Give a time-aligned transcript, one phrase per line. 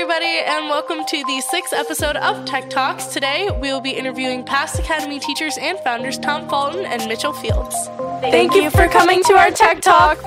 [0.00, 3.06] everybody, and welcome to the sixth episode of Tech Talks.
[3.06, 7.74] Today, we will be interviewing past Academy teachers and founders Tom Fulton and Mitchell Fields.
[8.20, 10.22] Thank you for coming to our Tech Talk.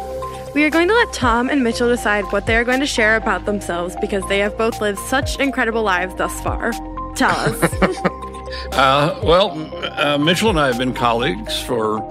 [0.54, 3.16] We are going to let Tom and Mitchell decide what they are going to share
[3.16, 6.74] about themselves because they have both lived such incredible lives thus far.
[7.16, 7.64] Tell us.
[8.74, 9.52] uh, well,
[9.98, 12.02] uh, Mitchell and I have been colleagues for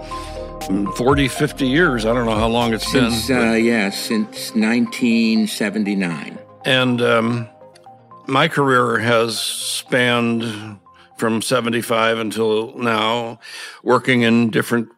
[0.97, 2.07] 40, 50 years.
[2.07, 3.49] I don't know how long it's since, been.
[3.49, 6.40] Uh, yeah, since 1979.
[6.65, 7.49] And um,
[8.27, 10.79] my career has spanned
[11.17, 13.41] from 75 until now,
[13.83, 14.89] working in different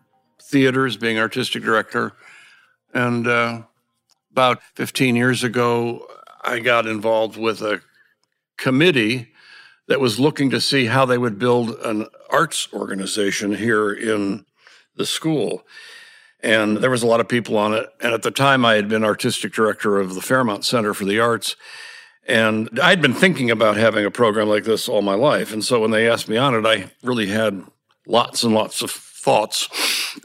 [0.41, 2.12] theaters, being artistic director.
[2.95, 3.62] And uh,
[4.33, 6.06] about 15 years ago,
[6.43, 7.81] I got involved with a
[8.56, 9.33] committee
[9.89, 14.47] that was looking to see how they would build an arts organization here in
[14.97, 15.65] the school.
[16.42, 17.87] And there was a lot of people on it.
[18.01, 21.20] And at the time, I had been artistic director of the Fairmount Center for the
[21.20, 21.56] Arts.
[22.27, 25.52] And I'd been thinking about having a program like this all my life.
[25.52, 27.64] And so when they asked me on it, I really had
[28.06, 29.69] lots and lots of thoughts.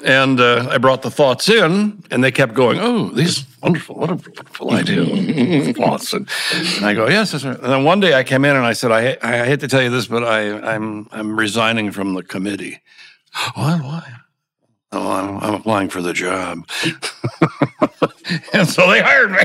[0.03, 4.09] And uh, I brought the thoughts in, and they kept going, Oh, these wonderful, what
[4.09, 5.73] a wonderful idea.
[5.73, 6.13] thoughts.
[6.13, 6.27] And,
[6.77, 7.33] and, I go, Yes.
[7.43, 9.81] And then one day I came in and I said, I, I hate to tell
[9.81, 12.81] you this, but I, I'm, I'm resigning from the committee.
[13.55, 13.77] Why?
[13.77, 14.13] Why?
[14.91, 16.59] Oh, I'm, I'm applying for the job.
[18.53, 19.43] and so they hired me.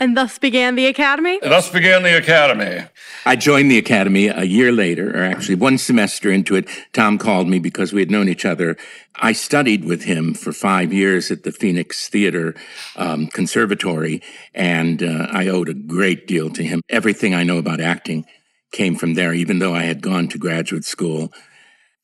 [0.00, 1.38] and thus began the academy?
[1.42, 2.86] And thus began the academy.
[3.24, 6.68] I joined the academy a year later, or actually one semester into it.
[6.92, 8.76] Tom called me because we had known each other.
[9.16, 12.54] I studied with him for five years at the Phoenix Theater
[12.96, 14.20] um, Conservatory,
[14.54, 16.82] and uh, I owed a great deal to him.
[16.90, 18.26] Everything I know about acting
[18.72, 21.32] came from there, even though I had gone to graduate school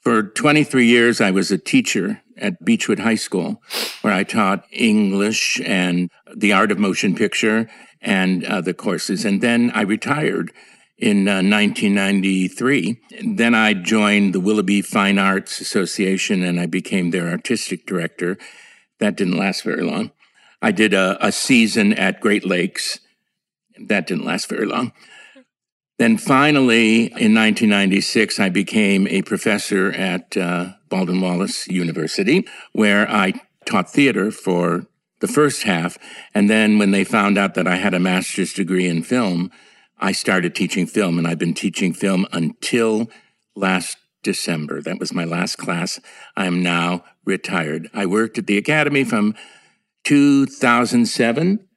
[0.00, 3.62] for 23 years, I was a teacher at Beachwood High School,
[4.00, 7.68] where I taught English and the art of motion picture
[8.00, 9.24] and other courses.
[9.24, 10.52] And then I retired
[10.96, 12.98] in uh, 1993.
[13.24, 18.38] Then I joined the Willoughby Fine Arts Association and I became their artistic director.
[19.00, 20.12] That didn't last very long.
[20.62, 23.00] I did a, a season at Great Lakes.
[23.78, 24.92] That didn't last very long.
[26.00, 33.34] Then finally, in 1996, I became a professor at uh, Baldwin Wallace University, where I
[33.66, 34.86] taught theater for
[35.20, 35.98] the first half.
[36.32, 39.50] And then when they found out that I had a master's degree in film,
[39.98, 43.10] I started teaching film, and I've been teaching film until
[43.54, 44.80] last December.
[44.80, 46.00] That was my last class.
[46.34, 47.90] I am now retired.
[47.92, 49.34] I worked at the Academy from
[50.04, 51.68] 2007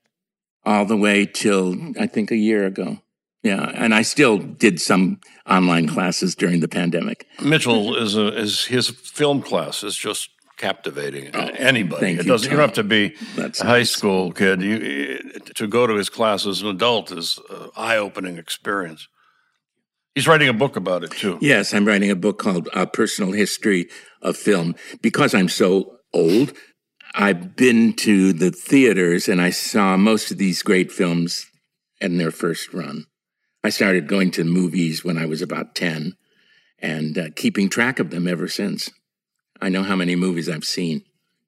[0.64, 3.03] all the way till I think a year ago.
[3.44, 7.28] Yeah, and I still did some online classes during the pandemic.
[7.42, 11.30] Mitchell is a, is his film class is just captivating.
[11.36, 12.50] Oh, Anybody, it doesn't.
[12.50, 13.92] You, you, don't have to be That's a high nice.
[13.92, 14.62] school kid.
[14.62, 15.20] You
[15.56, 19.10] to go to his class as an adult is an eye opening experience.
[20.16, 21.38] He's writing a book about it too.
[21.42, 23.90] Yes, I'm writing a book called uh, "Personal History
[24.22, 26.54] of Film." Because I'm so old,
[27.14, 31.46] I've been to the theaters and I saw most of these great films
[32.00, 33.06] in their first run.
[33.64, 36.16] I started going to movies when I was about 10
[36.80, 38.92] and uh, keeping track of them ever since.
[39.62, 41.04] I know how many movies I've seen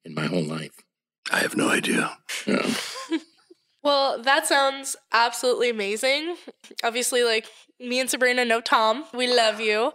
[0.05, 0.71] in my whole life.
[1.31, 2.17] I have no idea.
[3.83, 6.37] well, that sounds absolutely amazing.
[6.83, 7.47] Obviously, like
[7.79, 9.05] me and Sabrina know Tom.
[9.13, 9.91] We love you.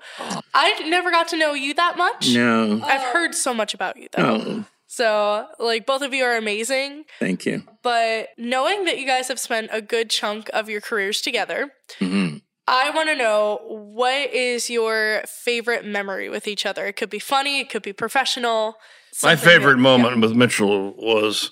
[0.53, 2.35] I never got to know you that much.
[2.35, 2.83] No.
[2.85, 4.43] I've heard so much about you, though.
[4.45, 4.65] Oh.
[5.01, 7.05] So, like, both of you are amazing.
[7.19, 7.63] Thank you.
[7.83, 12.37] But knowing that you guys have spent a good chunk of your careers together, mm-hmm.
[12.69, 16.85] I want to know what is your favorite memory with each other?
[16.87, 18.75] It could be funny, it could be professional.
[19.23, 20.21] My favorite that, moment yeah.
[20.21, 21.51] with Mitchell was,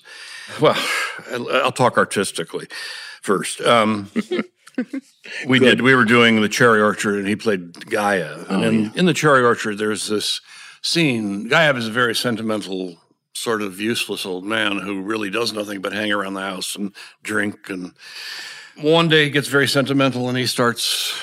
[0.60, 0.76] well,
[1.32, 2.66] I'll talk artistically
[3.22, 3.62] first.
[3.62, 4.10] Um,
[5.46, 5.64] we Good.
[5.64, 5.80] did.
[5.80, 8.44] We were doing the Cherry Orchard, and he played Gaev.
[8.50, 8.90] Oh, and in, yeah.
[8.94, 10.42] in the Cherry Orchard, there's this
[10.82, 11.48] scene.
[11.48, 12.98] Gaev is a very sentimental
[13.38, 16.92] sort of useless old man who really does nothing but hang around the house and
[17.22, 17.70] drink.
[17.70, 17.92] And
[18.76, 21.14] one day he gets very sentimental and he starts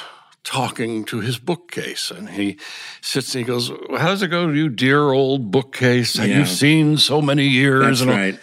[0.43, 2.57] talking to his bookcase and he
[3.01, 6.15] sits and he goes, How does it go, you dear old bookcase?
[6.17, 6.39] Have yeah.
[6.39, 7.83] you seen so many years?
[7.83, 8.39] That's and right.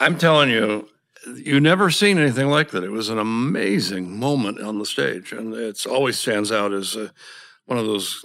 [0.00, 0.88] I'm telling you,
[1.34, 2.84] you never seen anything like that.
[2.84, 7.10] It was an amazing moment on the stage, and it always stands out as a,
[7.64, 8.24] one of those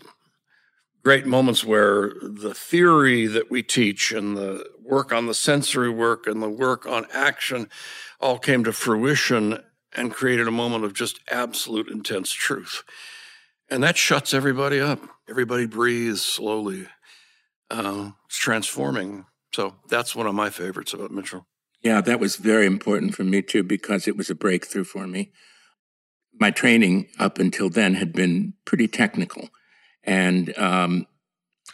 [1.09, 6.27] great moments where the theory that we teach and the work on the sensory work
[6.27, 7.67] and the work on action
[8.21, 9.57] all came to fruition
[9.93, 12.83] and created a moment of just absolute intense truth.
[13.71, 14.99] And that shuts everybody up.
[15.27, 16.85] Everybody breathes slowly.
[17.71, 19.25] Uh, it's transforming.
[19.51, 21.47] So that's one of my favorites about Mitchell.
[21.81, 25.31] Yeah, that was very important for me too because it was a breakthrough for me.
[26.39, 29.49] my training up until then had been pretty technical.
[30.03, 31.07] And um,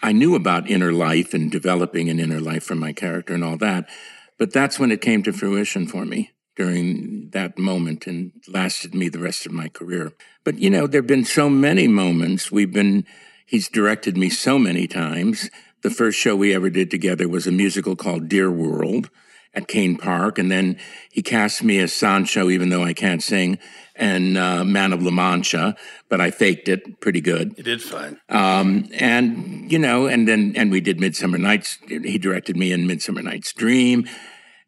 [0.02, 3.58] I knew about inner life and developing an inner life for my character and all
[3.58, 3.90] that.
[4.38, 9.10] But that's when it came to fruition for me during that moment and lasted me
[9.10, 10.14] the rest of my career.
[10.44, 12.52] But, you know, there have been so many moments.
[12.52, 13.06] We've been,
[13.46, 15.50] he's directed me so many times.
[15.84, 19.10] The first show we ever did together was a musical called Dear World
[19.54, 20.38] at Cain Park.
[20.38, 20.78] And then
[21.12, 23.58] he cast me as Sancho, even though I can't sing,
[23.96, 25.76] and uh, Man of La Mancha,
[26.10, 27.54] but I faked it pretty good.
[27.58, 28.20] You did fine.
[28.30, 31.78] Um, and, you know, and then, and we did Midsummer Nights.
[31.88, 34.08] He directed me in Midsummer Night's Dream.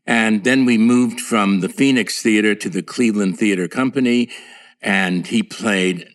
[0.05, 4.29] And then we moved from the Phoenix Theater to the Cleveland Theater Company,
[4.81, 6.07] and he played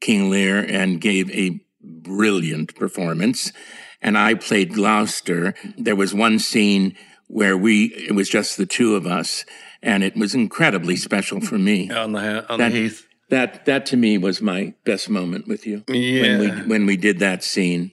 [0.00, 3.52] King Lear and gave a brilliant performance.
[4.00, 5.54] And I played Gloucester.
[5.76, 9.44] There was one scene where we, it was just the two of us,
[9.82, 11.90] and it was incredibly special for me.
[11.90, 13.06] On the, on That- the heath.
[13.30, 15.84] That, that to me was my best moment with you.
[15.88, 16.38] When Yeah.
[16.38, 17.92] we, when we did that scene,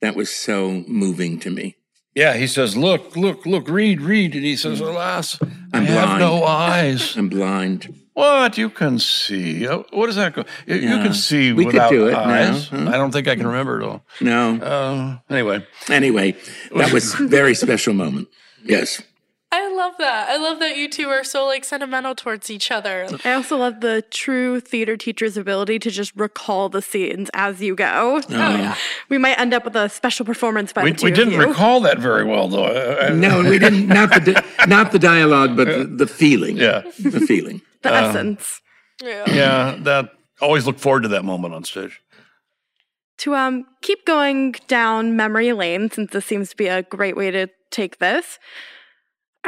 [0.00, 1.74] that was so moving to me.
[2.14, 5.46] Yeah, he says, "Look, look, look, read, read," and he says, "Alas, I
[5.78, 6.20] I'm have blind.
[6.20, 7.92] no eyes." I'm blind.
[8.14, 9.66] what you can see?
[9.66, 10.44] Uh, What does that go?
[10.66, 12.68] You, you can see We could without do it now, eyes.
[12.68, 12.88] huh?
[12.88, 14.04] I don't think I can remember it all.
[14.20, 14.56] No.
[14.58, 16.36] Uh, anyway, Anyway,
[16.76, 18.28] that was very special moment.
[18.64, 19.02] Yes.
[19.50, 20.28] I love that.
[20.28, 23.08] I love that you two are so like sentimental towards each other.
[23.24, 27.74] I also love the true theater teacher's ability to just recall the scenes as you
[27.74, 28.20] go.
[28.20, 28.72] Oh yeah.
[28.72, 28.76] Um,
[29.08, 31.32] we might end up with a special performance by we, the two we of didn't
[31.32, 31.40] you.
[31.46, 32.64] recall that very well, though.
[32.66, 33.88] I- I- No, we didn't.
[33.98, 36.58] Not the di- not the dialogue, but the, the feeling.
[36.58, 37.62] Yeah, the feeling.
[37.82, 38.60] the essence.
[39.02, 39.24] Yeah.
[39.32, 39.76] yeah.
[39.80, 40.10] That
[40.42, 42.00] always look forward to that moment on stage.
[43.18, 47.30] To um keep going down memory lane, since this seems to be a great way
[47.30, 48.38] to take this,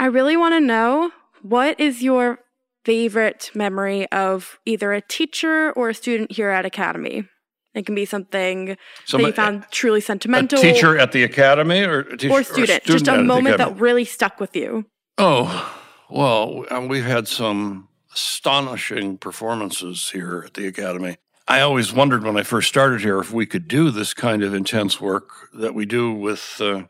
[0.01, 1.11] I really want to know
[1.43, 2.39] what is your
[2.87, 7.29] favorite memory of either a teacher or a student here at Academy?
[7.75, 11.85] It can be something Some- that you found truly A sentimental teacher at the academy,
[11.85, 14.87] or a teacher or student, just a moment that really stuck with you.
[15.19, 15.71] Oh,
[16.09, 21.19] well, we've had some astonishing performances here at the Academy.
[21.47, 24.55] I always wondered when I first started here if we could do this kind of
[24.55, 26.85] intense work that we do with uh,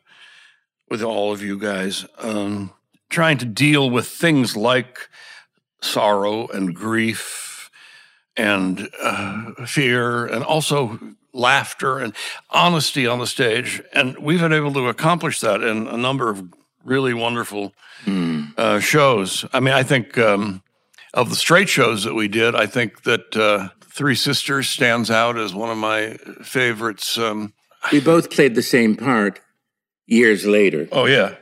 [0.89, 2.73] with all of you guys, um,
[3.11, 5.09] trying to deal with things like
[5.83, 7.71] sorrow and grief
[8.37, 10.99] and uh, fear, and also
[11.33, 12.15] laughter and
[12.51, 13.83] honesty on the stage.
[13.93, 16.43] And we've been able to accomplish that in a number of
[16.85, 17.75] really wonderful
[18.57, 19.45] uh, shows.
[19.53, 20.63] I mean, I think um,
[21.13, 25.37] of the straight shows that we did, I think that uh, Three Sisters stands out
[25.37, 27.19] as one of my favorites.
[27.19, 27.53] Um,
[27.93, 29.41] We both played the same part
[30.07, 30.89] years later.
[30.93, 31.35] oh yeah,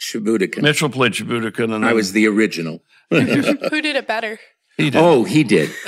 [0.00, 0.62] Chebutykin.
[0.62, 2.82] Mitchell played Chebutykin, and I was the original.
[3.10, 4.38] Who did it better?
[4.76, 5.00] he did.
[5.00, 5.70] Oh, he did.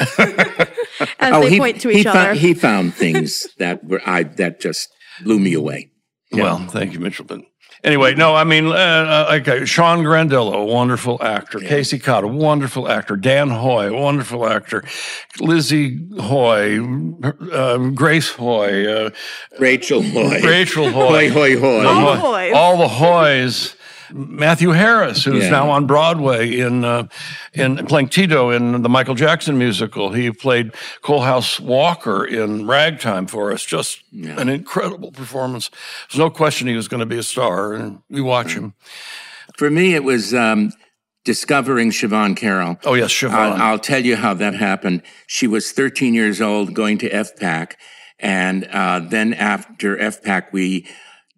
[1.18, 2.34] As oh, they he, point to he each found, other.
[2.34, 4.88] He found things that were I that just
[5.22, 5.90] blew me away.
[6.32, 7.24] Well, thank you, Mitchell.
[7.24, 7.40] But
[7.84, 11.58] anyway, no, I mean, uh, uh, okay, Sean Grandillo, a wonderful actor.
[11.60, 13.16] Casey Cott, a wonderful actor.
[13.16, 14.84] Dan Hoy, a wonderful actor.
[15.40, 16.80] Lizzie Hoy,
[17.52, 19.10] uh, Grace Hoy, uh,
[19.58, 20.40] Rachel Hoy.
[20.42, 21.56] Rachel Hoy, Hoy.
[21.56, 21.86] hoy, hoy.
[21.86, 22.54] All Hoy- the Hoys.
[22.54, 23.76] All the Hoys.
[24.12, 25.50] Matthew Harris, who's Yeah.
[25.50, 27.08] now on Broadway in uh,
[27.52, 30.12] in playing Tito in the Michael Jackson musical.
[30.12, 33.64] He played Coalhouse Walker in Ragtime for us.
[33.64, 35.70] Just an incredible performance.
[36.08, 38.74] There's no question he was going to be a star, and we watch him.
[39.56, 40.72] For me, it was um,
[41.24, 42.78] discovering Siobhan Carroll.
[42.84, 43.32] Oh yes, Siobhan.
[43.32, 45.02] I'll, I'll tell you how that happened.
[45.26, 47.72] She was 13 years old going to FPAC.
[48.18, 50.86] And uh, then after FPAC, we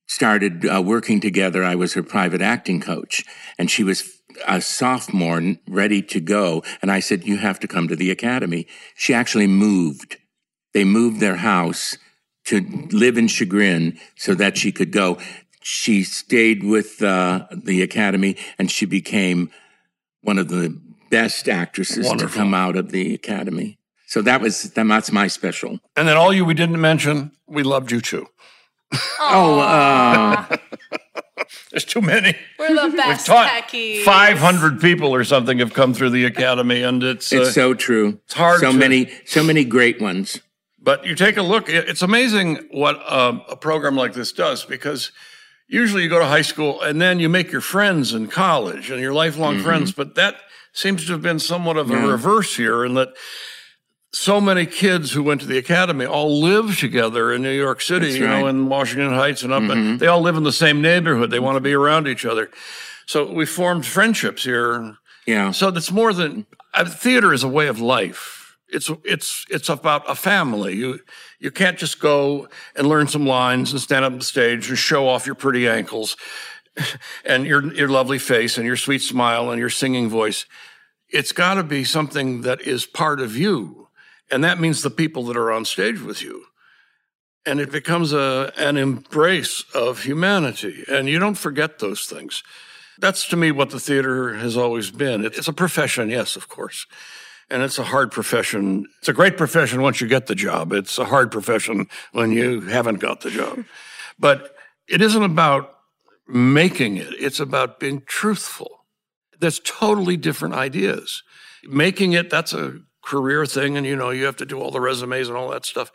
[0.08, 1.62] started uh, working together.
[1.62, 3.24] I was her private acting coach.
[3.58, 4.10] And she was
[4.46, 6.64] a sophomore ready to go.
[6.82, 8.66] And I said, You have to come to the academy.
[8.96, 10.16] She actually moved.
[10.74, 11.96] They moved their house
[12.46, 12.60] to
[12.90, 15.18] live in Chagrin so that she could go.
[15.62, 19.50] She stayed with uh, the academy and she became
[20.22, 20.78] one of the
[21.10, 22.30] best actresses Wonderful.
[22.30, 23.78] to come out of the academy.
[24.06, 25.80] So that was that's my special.
[25.94, 28.26] and then all you we didn't mention, we loved you too.
[29.20, 30.56] Oh, uh,
[31.70, 32.34] There's too many.
[32.58, 34.02] We're the best Taught techies.
[34.04, 38.20] 500 people or something have come through the academy, and it's, it's uh, so true.
[38.24, 40.40] it's hard So to- many, so many great ones.
[40.80, 45.10] But you take a look, it's amazing what um, a program like this does because
[45.68, 49.00] usually you go to high school and then you make your friends in college and
[49.00, 49.92] your lifelong friends.
[49.92, 50.36] But that
[50.72, 52.06] seems to have been somewhat of a Yeah.
[52.06, 53.08] reverse here in that
[54.12, 58.06] so many kids who went to the academy all live together in New York City,
[58.06, 59.62] That's you know, in Washington Heights and up.
[59.62, 61.30] And they all live in the same neighborhood.
[61.30, 62.50] They want to be around each other.
[63.06, 64.96] So we formed friendships here.
[65.26, 65.50] Yeah.
[65.50, 68.56] So that's more than uh, theater is a way of life.
[68.70, 70.74] It's it's it's about a family.
[70.74, 71.00] You
[71.38, 74.78] you can't just go and learn some lines and stand up on the stage and
[74.78, 76.16] show off your pretty ankles
[77.24, 80.44] and your your lovely face and your sweet smile and your singing voice.
[81.08, 83.87] It's got to be something that is part of you,
[84.30, 86.44] and that means the people that are on stage with you.
[87.46, 92.42] And it becomes a an embrace of humanity, and you don't forget those things.
[92.98, 95.24] That's to me what the theater has always been.
[95.24, 96.86] It's a profession, yes, of course
[97.50, 98.86] and it's a hard profession.
[98.98, 100.72] It's a great profession once you get the job.
[100.72, 103.64] It's a hard profession when you haven't got the job.
[104.20, 104.56] But
[104.88, 105.76] it isn't about
[106.26, 108.84] making it, it's about being truthful.
[109.38, 111.22] That's totally different ideas.
[111.62, 114.80] Making it, that's a career thing, and you know, you have to do all the
[114.80, 115.90] resumes and all that stuff.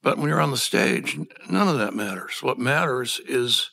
[0.00, 1.18] But when you're on the stage,
[1.50, 2.40] none of that matters.
[2.40, 3.70] What matters is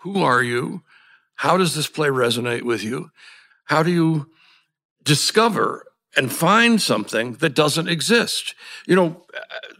[0.00, 0.82] who are you?
[1.36, 3.10] How does this play resonate with you?
[3.64, 4.30] How do you
[5.02, 8.54] discover and find something that doesn't exist.
[8.86, 9.22] You know,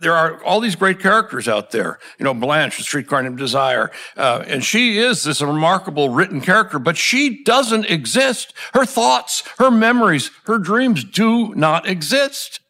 [0.01, 1.99] there are all these great characters out there.
[2.19, 6.79] You know, Blanche, the streetcar named Desire, uh, and she is this remarkable written character,
[6.79, 8.55] but she doesn't exist.
[8.73, 12.61] Her thoughts, her memories, her dreams do not exist.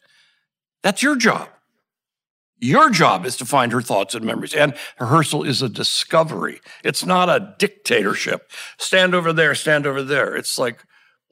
[0.82, 1.48] That's your job.
[2.58, 4.54] Your job is to find her thoughts and memories.
[4.54, 6.60] And rehearsal is a discovery.
[6.84, 8.50] It's not a dictatorship.
[8.78, 10.36] Stand over there, stand over there.
[10.36, 10.84] It's like,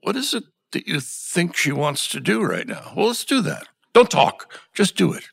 [0.03, 2.93] what is it that you think she wants to do right now?
[2.97, 3.69] Well, let's do that.
[3.93, 5.25] Don't talk, just do it.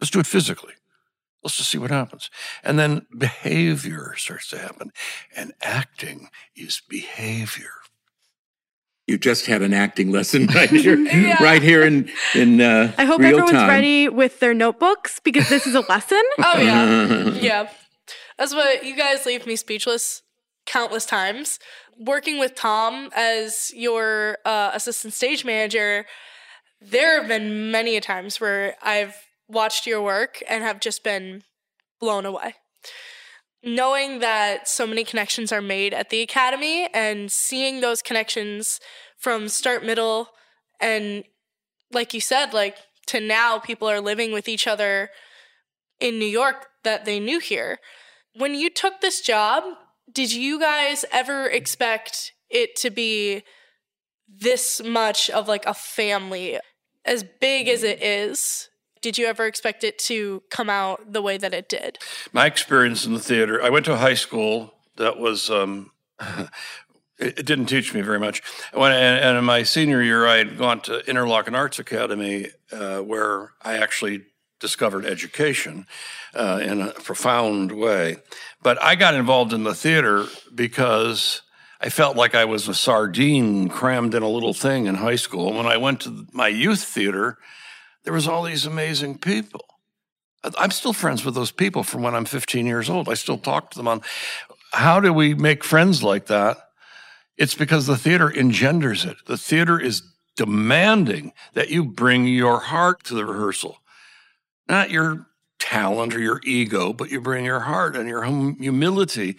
[0.00, 0.74] Let's do it physically.
[1.42, 2.30] Let's just see what happens.
[2.64, 4.90] And then behavior starts to happen.
[5.36, 7.70] And acting is behavior.
[9.06, 11.40] You just had an acting lesson right here, yeah.
[11.40, 12.60] right here in in.
[12.60, 13.68] Uh, I hope everyone's time.
[13.68, 16.22] ready with their notebooks because this is a lesson.
[16.38, 17.68] oh yeah, yeah.
[18.36, 20.22] That's what you guys leave me speechless
[20.66, 21.58] countless times
[21.98, 26.06] working with Tom as your uh, assistant stage manager,
[26.80, 29.16] there have been many a times where I've
[29.48, 31.42] watched your work and have just been
[32.00, 32.54] blown away.
[33.62, 38.78] Knowing that so many connections are made at the academy and seeing those connections
[39.18, 40.28] from start, middle,
[40.80, 41.24] and
[41.90, 45.10] like you said, like to now, people are living with each other
[46.00, 47.78] in New York that they knew here.
[48.34, 49.64] When you took this job,
[50.16, 53.42] did you guys ever expect it to be
[54.26, 56.58] this much of like a family?
[57.04, 58.70] As big as it is
[59.02, 61.98] did you ever expect it to come out the way that it did?
[62.32, 65.90] My experience in the theater i went to a high school that was um,
[67.18, 68.42] it, didn't teach me very much.
[68.72, 73.52] When, and, in my senior year i had gone to interlochen arts academy uh, where
[73.62, 74.24] i actually
[74.60, 75.86] discovered education
[76.34, 78.16] uh, in a profound way.
[78.62, 81.42] But I got involved in the theater because
[81.80, 85.52] I felt like I was a sardine crammed in a little thing in high school.
[85.52, 87.38] When I went to my youth theater,
[88.04, 89.64] there was all these amazing people.
[90.56, 93.08] I'm still friends with those people from when I'm 15 years old.
[93.08, 94.00] I still talk to them on
[94.72, 96.58] how do we make friends like that?
[97.36, 99.16] It's because the theater engenders it.
[99.26, 100.02] The theater is
[100.36, 103.78] demanding that you bring your heart to the rehearsal
[104.68, 105.26] not your
[105.58, 109.36] talent or your ego, but you bring your heart and your hum- humility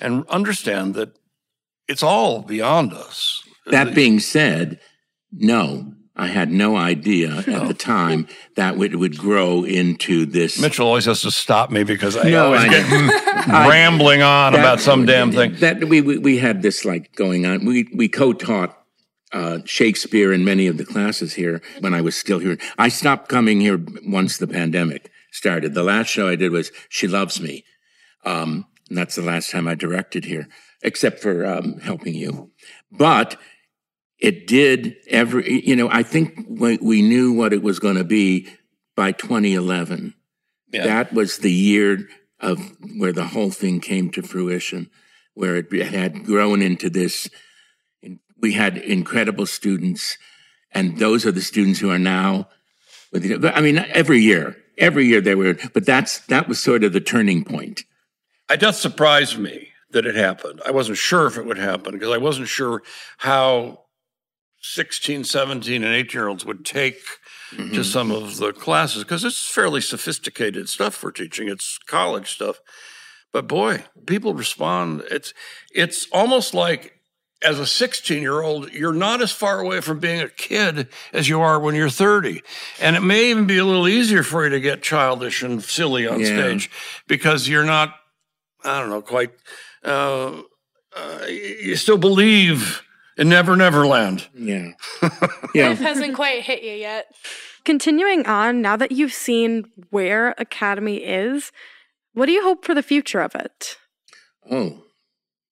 [0.00, 1.18] and understand that
[1.86, 3.42] it's all beyond us.
[3.66, 4.80] That being said,
[5.30, 10.60] no, I had no idea at the time that it would grow into this.
[10.60, 12.86] Mitchell always has to stop me because I no, always I, get
[13.48, 15.54] I, rambling on that, about some damn thing.
[15.56, 17.64] That we, we, we had this like going on.
[17.64, 18.77] We we co-taught
[19.32, 22.58] uh, Shakespeare in many of the classes here when I was still here.
[22.78, 25.74] I stopped coming here once the pandemic started.
[25.74, 27.64] The last show I did was She Loves Me.
[28.24, 30.48] Um, and that's the last time I directed here,
[30.82, 32.50] except for um, helping you.
[32.90, 33.38] But
[34.18, 38.04] it did every, you know, I think we, we knew what it was going to
[38.04, 38.48] be
[38.96, 40.14] by 2011.
[40.72, 40.84] Yeah.
[40.84, 42.08] That was the year
[42.40, 42.60] of
[42.96, 44.90] where the whole thing came to fruition,
[45.34, 47.28] where it had grown into this
[48.40, 50.16] we had incredible students,
[50.72, 52.48] and those are the students who are now.
[53.12, 56.92] With, I mean, every year, every year they were, but that's that was sort of
[56.92, 57.82] the turning point.
[58.50, 60.60] It does surprise me that it happened.
[60.64, 62.82] I wasn't sure if it would happen because I wasn't sure
[63.18, 63.84] how
[64.60, 67.00] 16, 17, and 18 year olds would take
[67.52, 67.74] mm-hmm.
[67.74, 71.48] to some of the classes because it's fairly sophisticated stuff for teaching.
[71.48, 72.60] It's college stuff.
[73.32, 75.02] But boy, people respond.
[75.10, 75.34] It's
[75.74, 76.97] it's almost like
[77.42, 81.28] as a 16 year old, you're not as far away from being a kid as
[81.28, 82.42] you are when you're 30.
[82.80, 86.06] And it may even be a little easier for you to get childish and silly
[86.06, 86.26] on yeah.
[86.26, 86.70] stage
[87.06, 87.94] because you're not,
[88.64, 89.30] I don't know, quite,
[89.84, 90.42] uh,
[90.96, 92.82] uh, you still believe
[93.16, 94.26] in Never Never Land.
[94.34, 94.72] Yeah.
[95.54, 95.68] yeah.
[95.68, 97.06] Life hasn't quite hit you yet.
[97.64, 101.52] continuing on, now that you've seen where Academy is,
[102.14, 103.76] what do you hope for the future of it?
[104.50, 104.82] Oh,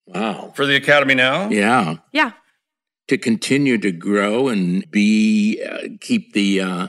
[0.07, 0.53] wow.
[0.55, 1.49] For the Academy now?
[1.49, 1.97] Yeah.
[2.13, 2.33] Yeah.
[3.09, 6.89] To continue to grow and be, uh, keep the, uh,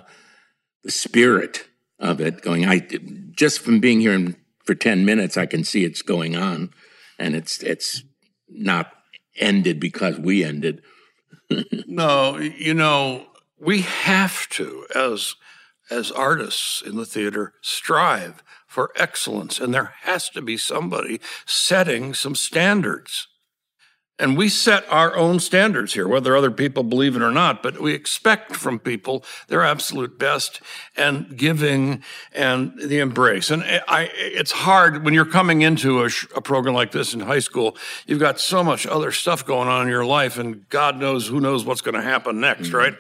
[0.84, 1.68] the spirit
[2.00, 2.66] of it going.
[2.66, 2.80] I
[3.32, 6.72] just from being here in, for 10 minutes, I can see it's going on
[7.20, 8.04] and it's, it's
[8.50, 8.92] not
[9.38, 10.82] ended because we ended.
[11.88, 13.28] no, you know,
[13.60, 15.36] we have to, as
[15.90, 18.44] as artists in the theater, strive
[18.78, 23.28] for excellence, and there has to be somebody setting some standards.
[24.20, 27.82] And we set our own standards here, whether other people believe it or not, but
[27.82, 30.62] we expect from people their absolute best
[30.96, 32.04] and giving
[32.34, 33.50] and the embrace.
[33.50, 37.40] And I, it's hard when you're coming into a, a, program like this in high
[37.40, 41.26] school, you've got so much other stuff going on in your life and God knows
[41.26, 42.78] who knows what's going to happen next, mm-hmm.
[42.78, 42.94] right?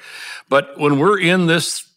[0.49, 1.87] But when we're in this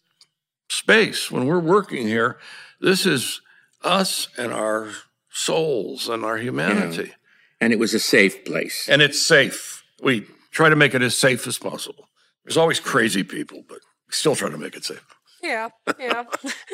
[0.69, 2.37] space, when we're working here,
[2.79, 3.41] this is
[3.83, 4.89] us and our
[5.29, 7.09] souls and our humanity.
[7.09, 7.15] Yeah
[7.61, 8.89] and it was a safe place.
[8.89, 9.85] And it's safe.
[10.01, 12.09] We try to make it as safe as possible.
[12.43, 15.05] There's always crazy people, but we still try to make it safe.
[15.43, 15.69] Yeah,
[15.99, 16.23] yeah.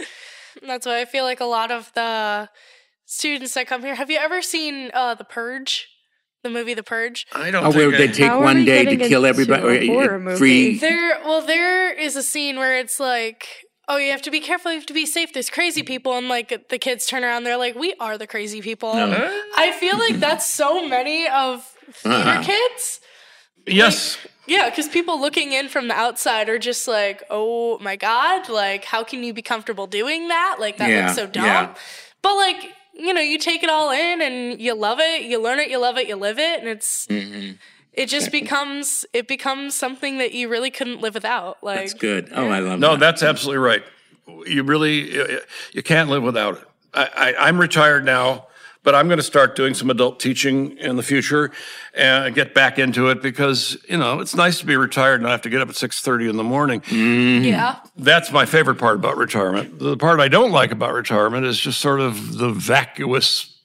[0.66, 2.50] That's why I feel like a lot of the
[3.06, 3.96] students that come here.
[3.96, 5.90] Have you ever seen uh, The Purge?
[6.44, 7.28] The movie The Purge.
[7.34, 7.66] I don't.
[7.66, 9.90] Oh, where they take one day to kill everybody.
[9.90, 10.38] Or, horror movie?
[10.38, 10.78] Free.
[10.78, 13.48] There, well, there is a scene where it's like
[13.88, 15.34] oh, you have to be careful, you have to be safe.
[15.34, 16.18] There's crazy people.
[16.18, 18.94] And like the kids turn around, they're like, we are the crazy people.
[18.94, 19.42] No.
[19.56, 22.44] I feel like that's so many of theater uh-huh.
[22.44, 23.00] kids.
[23.66, 24.18] Yes.
[24.24, 28.48] Like, yeah, because people looking in from the outside are just like, oh my God,
[28.50, 30.58] like, how can you be comfortable doing that?
[30.60, 31.46] Like, that yeah, looks so dumb.
[31.46, 31.76] Yeah.
[32.22, 35.60] But like, you know, you take it all in and you love it, you learn
[35.60, 36.60] it, you love it, you live it.
[36.60, 37.08] And it's.
[37.08, 37.54] Mm-hmm
[37.98, 41.62] it just becomes it becomes something that you really couldn't live without.
[41.64, 42.30] Like that's good.
[42.32, 42.80] Oh, I love.
[42.80, 43.00] No, that.
[43.00, 43.84] that's absolutely right.
[44.46, 45.12] You really
[45.74, 46.64] you can't live without it.
[46.94, 48.48] I, I, I'm retired now,
[48.84, 51.52] but I'm going to start doing some adult teaching in the future
[51.96, 55.32] and get back into it because you know it's nice to be retired and not
[55.32, 56.82] have to get up at six thirty in the morning.
[56.82, 57.46] Mm-hmm.
[57.46, 59.80] Yeah, that's my favorite part about retirement.
[59.80, 63.57] The part I don't like about retirement is just sort of the vacuous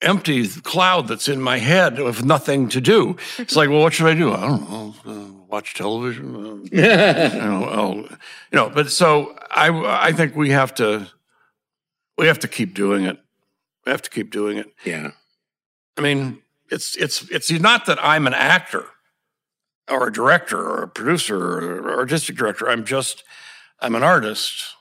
[0.00, 3.16] empty cloud that's in my head with nothing to do.
[3.38, 4.32] It's like, well, what should I do?
[4.32, 4.94] I don't know.
[5.04, 6.36] Uh, watch television.
[6.36, 8.08] Uh, you, know, I'll, you
[8.52, 9.70] know, but so I,
[10.08, 11.08] I think we have to,
[12.16, 13.18] we have to keep doing it.
[13.86, 14.72] We have to keep doing it.
[14.84, 15.12] Yeah.
[15.96, 18.86] I mean, it's it's it's not that I'm an actor
[19.90, 22.68] or a director or a producer or artistic director.
[22.68, 23.24] I'm just
[23.80, 24.74] I'm an artist.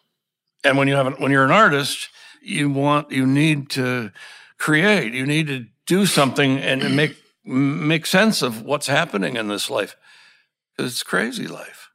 [0.64, 2.10] And when you have an, when you're an artist,
[2.42, 4.12] you want you need to
[4.58, 5.14] create.
[5.14, 9.96] You need to do something and make make sense of what's happening in this life.
[10.76, 11.90] Because it's crazy life.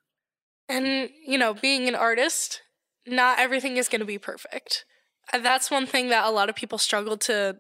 [0.68, 2.62] And you know, being an artist,
[3.07, 4.85] not everything is going to be perfect.
[5.33, 7.57] That's one thing that a lot of people struggle to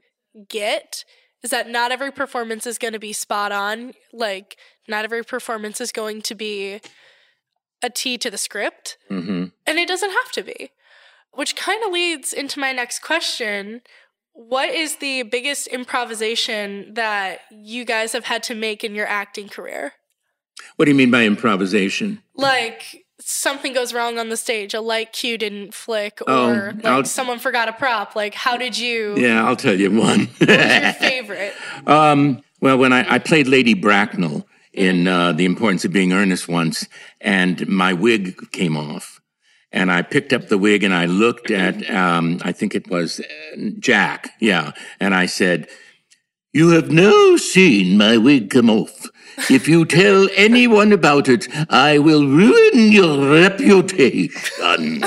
[0.48, 1.04] get
[1.42, 3.92] is that not every performance is going to be spot on.
[4.12, 4.56] Like,
[4.88, 6.80] not every performance is going to be
[7.82, 8.96] a T to the script.
[9.10, 9.46] Mm-hmm.
[9.66, 10.70] And it doesn't have to be.
[11.32, 13.80] Which kind of leads into my next question,
[14.34, 19.48] what is the biggest improvisation that you guys have had to make in your acting
[19.48, 19.92] career?
[20.76, 22.22] What do you mean by improvisation?
[22.34, 27.06] Like something goes wrong on the stage, a light cue didn't flick, or oh, like
[27.06, 28.16] someone forgot a prop.
[28.16, 29.16] Like, how did you?
[29.16, 30.28] Yeah, I'll tell you one.
[30.38, 31.54] what your favorite?
[31.86, 36.46] Um, well, when I, I, played Lady Bracknell in uh, The Importance of Being Earnest
[36.46, 36.86] once,
[37.20, 39.11] and my wig came off
[39.72, 43.20] and I picked up the wig and I looked at, um, I think it was
[43.20, 45.68] uh, Jack, yeah, and I said,
[46.52, 49.08] "You have now seen my wig come off.
[49.50, 55.00] If you tell anyone about it, I will ruin your reputation."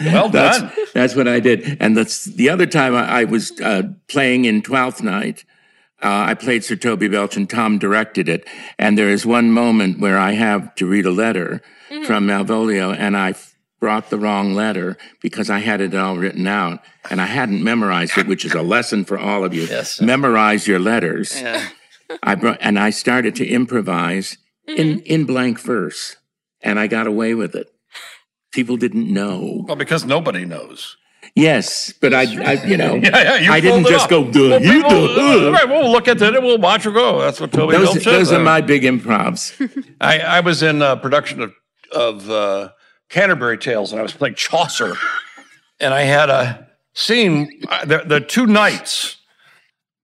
[0.00, 0.32] well done.
[0.32, 4.46] That's, that's, what I did, and that's the other time I, I was uh, playing
[4.46, 5.44] in Twelfth Night.
[6.02, 8.48] Uh, I played Sir Toby Belch, and Tom directed it.
[8.78, 12.04] And there is one moment where I have to read a letter mm-hmm.
[12.04, 13.34] from Malvolio, and I
[13.80, 18.18] brought the wrong letter because I had it all written out and I hadn't memorized
[18.18, 19.62] it, which is a lesson for all of you.
[19.62, 21.40] Yes, Memorize your letters.
[21.40, 21.68] Yeah.
[22.22, 24.36] I brought, and I started to improvise
[24.68, 24.80] mm-hmm.
[24.80, 26.16] in, in blank verse,
[26.60, 27.68] and I got away with it.
[28.52, 29.64] People didn't know.
[29.66, 30.96] Well, because nobody knows.
[31.36, 34.82] Yes, but I, I you know, yeah, yeah, I didn't just go do well, you
[34.88, 35.48] do.
[35.48, 36.42] Uh, right, we'll look at it.
[36.42, 37.20] We'll watch her go.
[37.20, 39.54] That's what Toby those, Those are my big improvs.
[40.00, 41.52] I, I was in a production of
[41.92, 42.70] of uh,
[43.08, 44.94] Canterbury Tales, and I was playing Chaucer,
[45.80, 47.62] and I had a scene.
[47.68, 49.16] Uh, the, the two knights,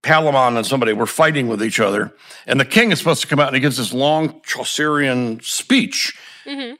[0.02, 2.14] Palamon and somebody, were fighting with each other,
[2.46, 6.16] and the king is supposed to come out and he gives this long Chaucerian speech,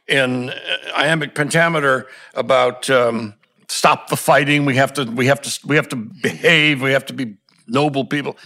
[0.09, 0.55] in uh,
[0.97, 3.35] iambic pentameter about um,
[3.69, 4.65] stop the fighting.
[4.65, 5.05] We have to.
[5.05, 5.67] We have to.
[5.67, 6.83] We have to behave.
[6.83, 8.37] We have to be noble people.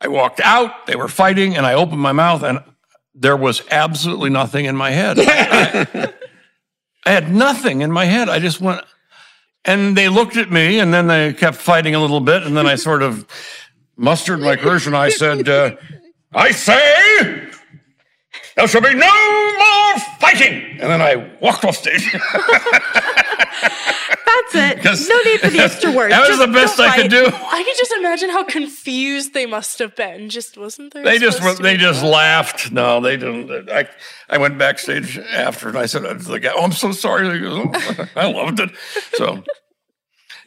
[0.00, 0.86] I walked out.
[0.86, 2.60] They were fighting, and I opened my mouth, and
[3.14, 5.18] there was absolutely nothing in my head.
[5.18, 6.12] I,
[7.06, 8.28] I had nothing in my head.
[8.28, 8.82] I just went,
[9.64, 12.66] and they looked at me, and then they kept fighting a little bit, and then
[12.66, 13.26] I sort of
[13.96, 15.76] mustered my courage, and I said, uh,
[16.32, 17.48] "I say."
[18.56, 20.78] There shall be no more fighting.
[20.80, 22.14] And then I walked off stage.
[24.52, 24.82] That's it.
[24.82, 26.12] 'Cause- No need for the extra words.
[26.12, 27.24] that was Just the best I could do.
[27.26, 30.28] I could just imagine how confused they must have been.
[30.30, 31.04] Just wasn't there?
[31.04, 32.70] They just supposed to they be- just laughed.
[32.72, 33.70] No, they didn't.
[33.70, 33.88] I
[34.28, 37.40] I went backstage after and I said to the guy, "Oh, I'm so sorry." He
[37.40, 38.70] goes, "Oh, I loved it.
[39.14, 39.42] So,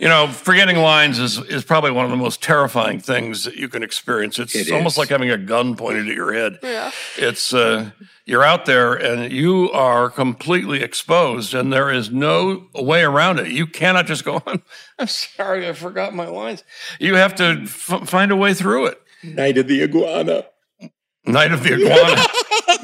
[0.04, 3.70] you know, forgetting lines is is probably one of the most terrifying things that you
[3.70, 4.38] can experience.
[4.38, 6.60] It's It almost like having a gun pointed at your head.
[6.62, 6.92] Yeah.
[7.16, 7.92] It's uh,
[8.26, 13.48] you're out there and you are completely exposed, and there is no way around it.
[13.48, 14.62] You cannot just go, "I'm,
[15.00, 16.66] I'm sorry, I forgot my lines."
[17.00, 19.02] You have to f- find a way through it.
[19.24, 20.44] Night of the iguana.
[21.26, 22.22] Night of the Iguana.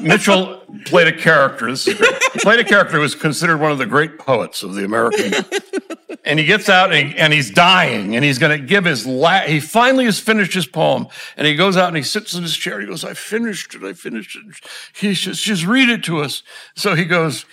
[0.00, 1.70] Mitchell played a character.
[1.70, 2.14] This is great.
[2.32, 5.32] He played a character who was considered one of the great poets of the American.
[6.24, 9.06] And he gets out and, he- and he's dying, and he's going to give his
[9.06, 11.06] la- He finally has finished his poem,
[11.36, 12.78] and he goes out and he sits in his chair.
[12.80, 13.82] He goes, "I finished it.
[13.82, 14.56] I finished it."
[14.94, 16.42] He says, "Just read it to us."
[16.76, 17.46] So he goes,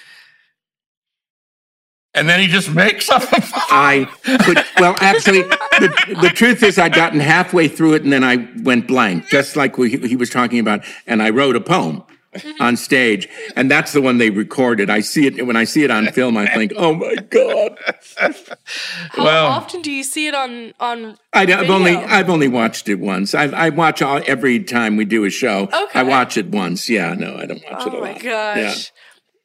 [2.13, 3.23] and then he just makes up.
[3.23, 3.43] a poem.
[3.69, 4.07] I
[4.43, 8.49] could, well, actually, the, the truth is, I'd gotten halfway through it and then I
[8.63, 10.83] went blank, just like we, he was talking about.
[11.05, 12.03] And I wrote a poem
[12.37, 12.61] Mm-hmm.
[12.61, 14.89] on stage, and that's the one they recorded.
[14.89, 16.37] I see it when I see it on film.
[16.37, 17.77] I think, oh my god!
[18.17, 21.17] How Well- often do you see it on on?
[21.33, 22.07] I, have only video?
[22.07, 23.35] I've only watched it once.
[23.35, 25.63] I, I watch all, every time we do a show.
[25.71, 25.99] Okay.
[25.99, 26.89] I watch it once.
[26.89, 28.01] Yeah, no, I don't watch it a Oh lot.
[28.01, 28.21] my gosh.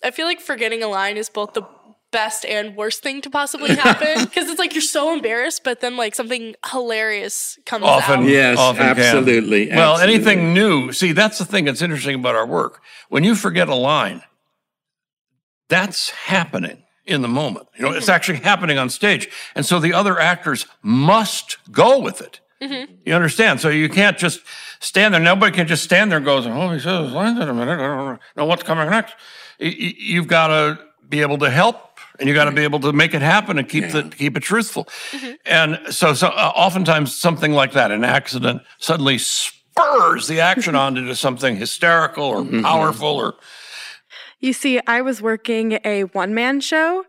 [0.03, 0.09] Yeah.
[0.09, 1.63] I feel like forgetting a line is both the
[2.13, 5.97] best and worst thing to possibly happen because it's like you're so embarrassed, but then
[5.97, 8.29] like something hilarious comes often, out.
[8.29, 8.99] Yes, often can.
[8.99, 10.15] absolutely, Well, absolutely.
[10.15, 10.93] anything new.
[10.93, 12.81] See, that's the thing that's interesting about our work.
[13.09, 14.23] When you forget a line,
[15.69, 17.67] that's happening in the moment.
[17.77, 18.15] You know, it's mm-hmm.
[18.15, 22.41] actually happening on stage, and so the other actors must go with it.
[22.63, 22.95] Mm-hmm.
[23.05, 23.61] You understand?
[23.61, 24.41] So you can't just
[24.79, 25.21] stand there.
[25.21, 27.81] Nobody can just stand there and goes, "Oh, he says his lines in a minute.
[27.81, 29.15] I don't know what's coming next."
[29.61, 32.81] Y- y- You've got to be able to help, and you got to be able
[32.81, 34.85] to make it happen and keep the keep it truthful.
[35.11, 35.33] Mm-hmm.
[35.47, 40.97] And so, so uh, oftentimes something like that, an accident, suddenly spurs the action on
[40.97, 42.63] into something hysterical or mm-hmm.
[42.63, 43.35] powerful or
[44.41, 47.05] You see, I was working a one man show,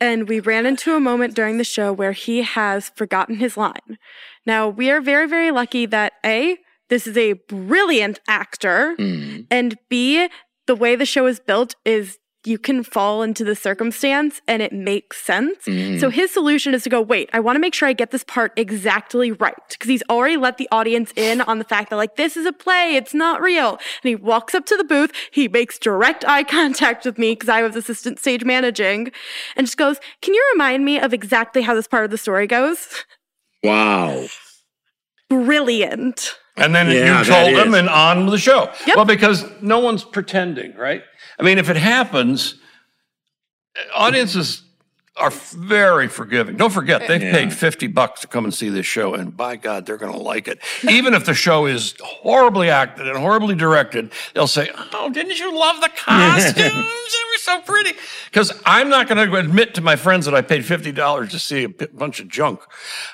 [0.00, 3.98] and we ran into a moment during the show where he has forgotten his line.
[4.46, 6.56] Now, we are very, very lucky that A,
[6.88, 9.42] this is a brilliant actor, mm-hmm.
[9.50, 10.28] and B,
[10.66, 14.72] the way the show is built is you can fall into the circumstance and it
[14.72, 15.64] makes sense.
[15.64, 16.10] So mm-hmm.
[16.10, 18.52] his solution is to go, wait, I want to make sure I get this part
[18.56, 19.54] exactly right.
[19.68, 22.52] Because he's already let the audience in on the fact that, like, this is a
[22.52, 23.72] play, it's not real.
[23.72, 27.48] And he walks up to the booth, he makes direct eye contact with me because
[27.48, 29.10] I was assistant stage managing,
[29.56, 32.46] and just goes, Can you remind me of exactly how this part of the story
[32.46, 33.04] goes?
[33.62, 34.26] Wow.
[35.28, 36.36] Brilliant.
[36.56, 37.80] And then Yeah, you told them is.
[37.80, 38.70] and on the show.
[38.86, 38.96] Yep.
[38.96, 41.02] Well, because no one's pretending, right?
[41.38, 42.54] I mean, if it happens,
[43.94, 44.62] audiences
[45.16, 46.56] are very forgiving.
[46.56, 47.32] Don't forget, they've Yeah.
[47.32, 50.18] paid 50 bucks to come and see this show, and by God, they're going to
[50.18, 50.60] like it.
[50.88, 55.56] Even if the show is horribly acted and horribly directed, they'll say, Oh, didn't you
[55.58, 56.54] love the costumes?
[56.54, 57.94] they were so pretty.
[58.26, 61.64] Because I'm not going to admit to my friends that I paid $50 to see
[61.64, 62.60] a bunch of junk.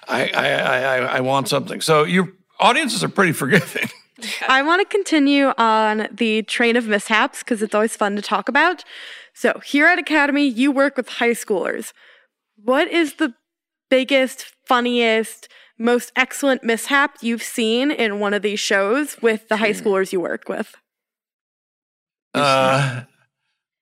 [0.07, 1.81] I, I, I, I, I want something.
[1.81, 2.29] So your
[2.61, 3.89] audiences are pretty forgiving.
[4.49, 8.49] I want to continue on the train of mishaps because it's always fun to talk
[8.49, 8.85] about.
[9.33, 11.93] So, here at Academy, you work with high schoolers.
[12.57, 13.35] What is the
[13.91, 19.73] biggest, funniest, most excellent mishap you've seen in one of these shows with the high
[19.73, 20.75] schoolers you work with?
[22.33, 23.03] Uh,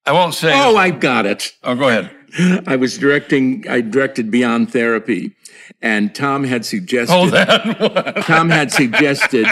[0.06, 0.52] I won't say.
[0.54, 1.52] Oh, I got it.
[1.62, 2.10] oh, go ahead.
[2.66, 3.68] I was directing.
[3.68, 5.36] I directed Beyond Therapy,
[5.82, 7.14] and Tom had suggested.
[7.14, 8.22] Oh, that.
[8.26, 9.46] Tom had suggested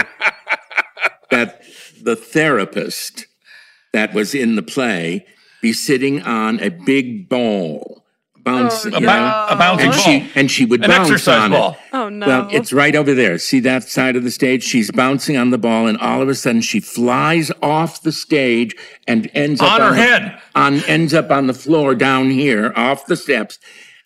[1.31, 1.61] that
[2.01, 3.25] the therapist
[3.93, 5.25] that was in the play
[5.61, 8.03] be sitting on a big ball,
[8.37, 10.03] bouncing, a, you know, a bouncing and ball.
[10.03, 11.71] she and she would An bounce on ball.
[11.73, 11.77] it.
[11.93, 12.25] Oh, no.
[12.27, 13.37] Well, it's right over there.
[13.37, 14.63] See that side of the stage?
[14.63, 18.75] She's bouncing on the ball, and all of a sudden she flies off the stage
[19.07, 20.41] and ends up On her the- head.
[20.55, 23.59] on ends up on the floor down here, off the steps,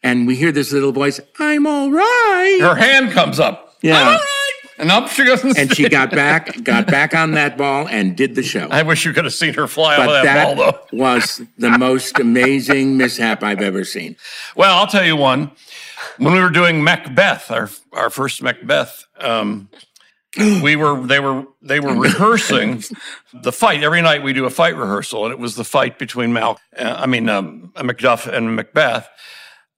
[0.03, 3.77] and we hear this little voice, "I'm all right." Her hand comes up.
[3.81, 4.17] Yeah.
[4.77, 4.91] All right.
[4.91, 5.43] And up she goes.
[5.57, 8.67] and she got back, got back on that ball and did the show.
[8.69, 10.97] I wish you could have seen her fly but over that, that ball, though.
[10.97, 14.15] was the most amazing mishap I've ever seen.
[14.55, 15.51] Well, I'll tell you one.
[16.17, 19.69] When we were doing Macbeth, our our first Macbeth, um,
[20.37, 22.83] we were they were they were rehearsing
[23.33, 24.23] the fight every night.
[24.23, 27.29] We do a fight rehearsal, and it was the fight between Mal, uh, I mean
[27.29, 29.07] um, Macduff and Macbeth.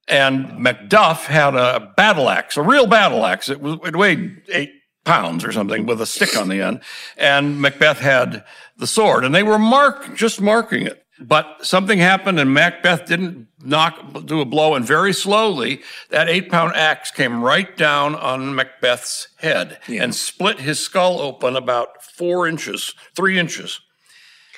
[0.09, 3.49] And Macduff had a battle axe, a real battle axe.
[3.49, 4.76] It, was, it weighed eight
[5.07, 6.81] pounds or something with a stick on the end.
[7.15, 8.43] And Macbeth had
[8.77, 11.03] the sword, and they were mark just marking it.
[11.19, 16.51] But something happened, and Macbeth didn't knock do a blow, and very slowly that eight
[16.51, 22.47] pound axe came right down on Macbeth's head and split his skull open about four
[22.47, 23.79] inches, three inches,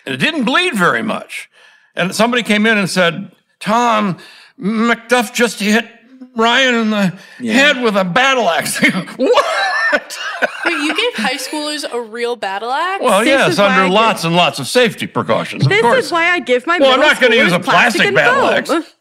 [0.06, 1.50] and it didn't bleed very much.
[1.96, 3.32] And somebody came in and said,
[3.62, 4.18] "Tom,
[4.60, 5.88] Macduff just hit
[6.36, 7.20] Ryan in the
[7.54, 8.84] head with a battle axe."
[9.16, 9.59] what?
[10.66, 13.04] Wait, you gave high schoolers a real battle axe?
[13.04, 15.64] Well, This yes, is why I under did- lots and lots of safety precautions.
[15.64, 16.06] Of This course.
[16.06, 18.48] is why I give my Well, I'm middle not gonna use a plastic and battle
[18.66, 18.80] foam.
[18.82, 18.94] axe.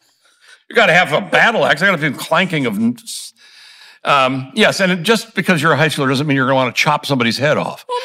[0.69, 1.81] You got to have a battle axe.
[1.81, 2.77] I got to do clanking of.
[4.03, 6.63] Um, yes, and it, just because you're a high schooler doesn't mean you're going to
[6.63, 7.85] want to chop somebody's head off.
[7.89, 7.99] Well,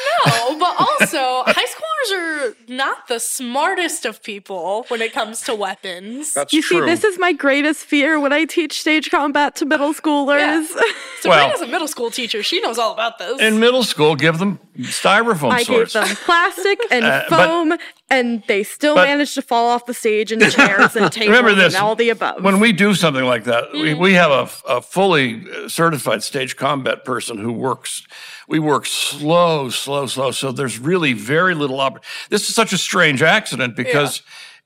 [0.53, 5.55] no, but also, high schoolers are not the smartest of people when it comes to
[5.55, 6.33] weapons.
[6.33, 6.79] That's You true.
[6.81, 10.65] see, this is my greatest fear when I teach stage combat to middle schoolers.
[11.21, 12.43] Sabrina's well- a middle school teacher.
[12.43, 13.39] She knows all about this.
[13.41, 17.73] in middle school, give them styrofoam I gave them plastic and Uh, but- foam,
[18.09, 21.53] and they still but- managed to fall off the stage and chairs and tables Remember
[21.55, 22.43] this: and all the above.
[22.43, 24.01] When we do something like that, we, Mm-hmm.
[24.01, 28.03] we have a, a fully certified stage combat person who works.
[28.47, 30.31] We work slow, slow, slow.
[30.31, 31.77] So there's really very little.
[31.77, 34.21] Oppor- this is such a strange accident because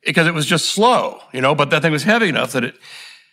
[0.05, 1.55] because it was just slow, you know.
[1.55, 2.75] But that thing was heavy enough that it.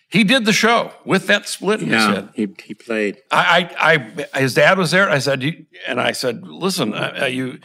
[0.09, 2.29] He did the show with that split in his Yeah, head.
[2.35, 3.17] he, he played.
[3.33, 5.11] I, I, I, his dad was there.
[5.11, 7.59] I said, you, and I said, listen, uh, uh, you,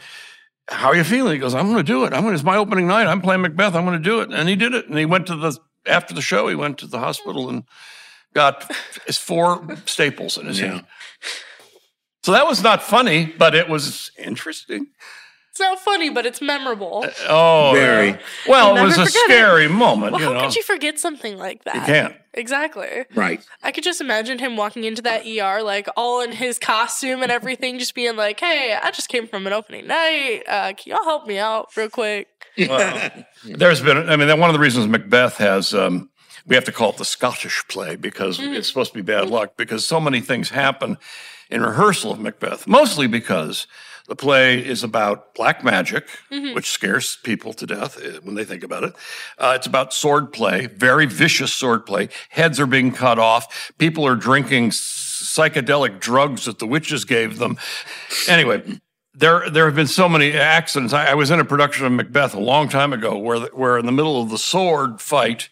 [0.66, 1.34] how are you feeling?
[1.34, 2.12] He goes, I'm going to do it.
[2.12, 2.34] I'm going.
[2.34, 3.06] It's my opening night.
[3.06, 3.76] I'm playing Macbeth.
[3.76, 4.32] I'm going to do it.
[4.32, 4.88] And he did it.
[4.88, 6.48] And he went to the after the show.
[6.48, 7.62] He went to the hospital and
[8.34, 8.68] got
[9.06, 10.66] his four staples in his Yeah.
[10.66, 10.86] hand.
[12.24, 14.86] So that was not funny, but it was interesting.
[15.50, 17.04] it's not funny, but it's memorable.
[17.28, 18.10] Oh, Very.
[18.10, 18.18] yeah.
[18.46, 19.24] Well, it was a forget it.
[19.24, 20.12] scary moment.
[20.12, 21.74] Well, you how know, could you forget something like that?
[21.74, 22.14] You can't.
[22.34, 23.04] Exactly.
[23.14, 23.44] Right.
[23.62, 27.30] I could just imagine him walking into that ER, like all in his costume and
[27.30, 30.42] everything, just being like, "Hey, I just came from an opening night.
[30.48, 33.10] Uh, can y'all help me out real quick?" Well,
[33.44, 36.08] there's been, I mean, one of the reasons Macbeth has, um,
[36.46, 39.56] we have to call it the Scottish play because it's supposed to be bad luck
[39.56, 40.96] because so many things happen
[41.50, 43.66] in rehearsal of Macbeth, mostly because
[44.08, 46.08] the play is about black magic,
[46.54, 48.94] which scares people to death uh, when they think about it.
[49.38, 52.08] Uh, it's about sword play, very vicious sword play.
[52.30, 53.72] Heads are being cut off.
[53.78, 57.56] People are drinking psychedelic drugs that the witches gave them.
[58.28, 58.80] Anyway,
[59.14, 60.92] there there have been so many accidents.
[60.92, 63.78] I, I was in a production of Macbeth a long time ago, where the, where
[63.78, 65.48] in the middle of the sword fight,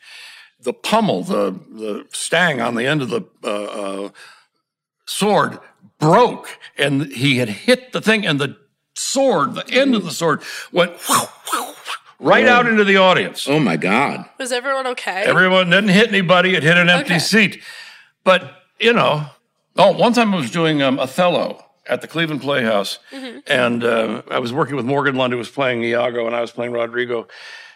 [0.59, 4.09] the pommel, the the stang on the end of the uh, uh,
[5.07, 5.59] sword
[6.01, 8.57] broke, and he had hit the thing, and the
[8.95, 10.93] sword, the end of the sword, went
[12.19, 13.47] right out into the audience.
[13.49, 14.25] Oh my God.
[14.39, 15.23] Was everyone okay?
[15.23, 16.55] Everyone didn't hit anybody.
[16.55, 17.19] It hit an empty Okay.
[17.19, 17.63] seat.
[18.25, 19.27] But, you know,
[19.77, 22.99] oh, one time I was doing um, Othello at the Cleveland Playhouse,
[23.47, 26.51] and uh, I was working with Morgan Lund, who was playing Iago, and I was
[26.51, 27.27] playing Rodrigo.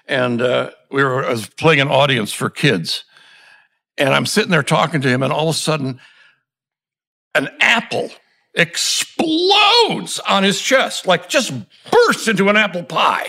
[0.07, 3.05] And uh, we were, I was playing an audience for kids.
[3.97, 6.01] And I'm sitting there talking to him, and all of a sudden,
[7.35, 8.11] an apple
[8.55, 11.53] explodes on his chest, like just
[11.91, 13.29] bursts into an apple pie.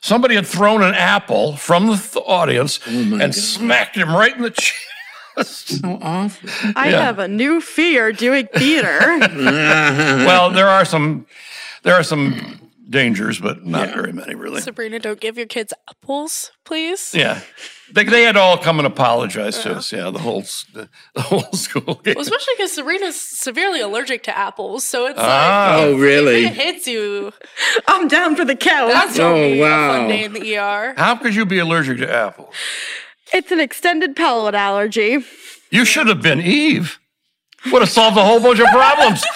[0.00, 4.42] Somebody had thrown an apple from the th- audience oh and smacked him right in
[4.42, 4.50] the
[5.36, 5.68] chest.
[5.80, 6.50] So awful.
[6.76, 7.02] I Yeah.
[7.04, 8.98] have a new fear doing theater.
[9.36, 11.26] well, there are some,
[11.84, 14.60] there are some dangers, but not very many, really.
[14.60, 17.14] Sabrina, don't give your kids apples, please.
[17.14, 17.40] Yeah,
[17.92, 19.92] they, they had all come and apologize to us.
[19.92, 20.42] Yeah, the whole
[20.72, 22.00] the, the whole school.
[22.04, 25.76] Well, especially because Sabrina's severely allergic to apples, so it's Ah.
[25.76, 26.44] Oh, like if really?
[26.46, 27.32] it hits you.
[27.88, 28.92] I'm down for the count.
[28.92, 29.92] That's gonna Oh, be a wow.
[29.98, 30.94] fun day in the ER.
[30.96, 32.54] How could you be allergic to apples?
[33.32, 35.24] It's an extended palate allergy.
[35.70, 36.98] You should have been Eve.
[37.72, 39.22] Would have solved a whole bunch of problems.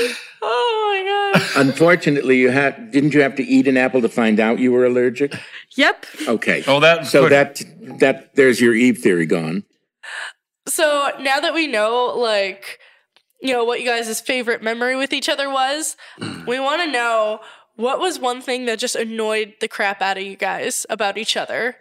[0.44, 1.56] Oh my god.
[1.56, 4.72] Uh, unfortunately, you had didn't you have to eat an apple to find out you
[4.72, 5.34] were allergic?
[5.76, 6.04] Yep.
[6.26, 6.64] Okay.
[6.66, 7.62] Oh, that so could- that
[8.00, 9.62] that there's your Eve theory gone.
[10.66, 12.80] So now that we know, like,
[13.40, 16.46] you know, what you guys' favorite memory with each other was, mm.
[16.46, 17.40] we want to know
[17.76, 21.36] what was one thing that just annoyed the crap out of you guys about each
[21.36, 21.76] other.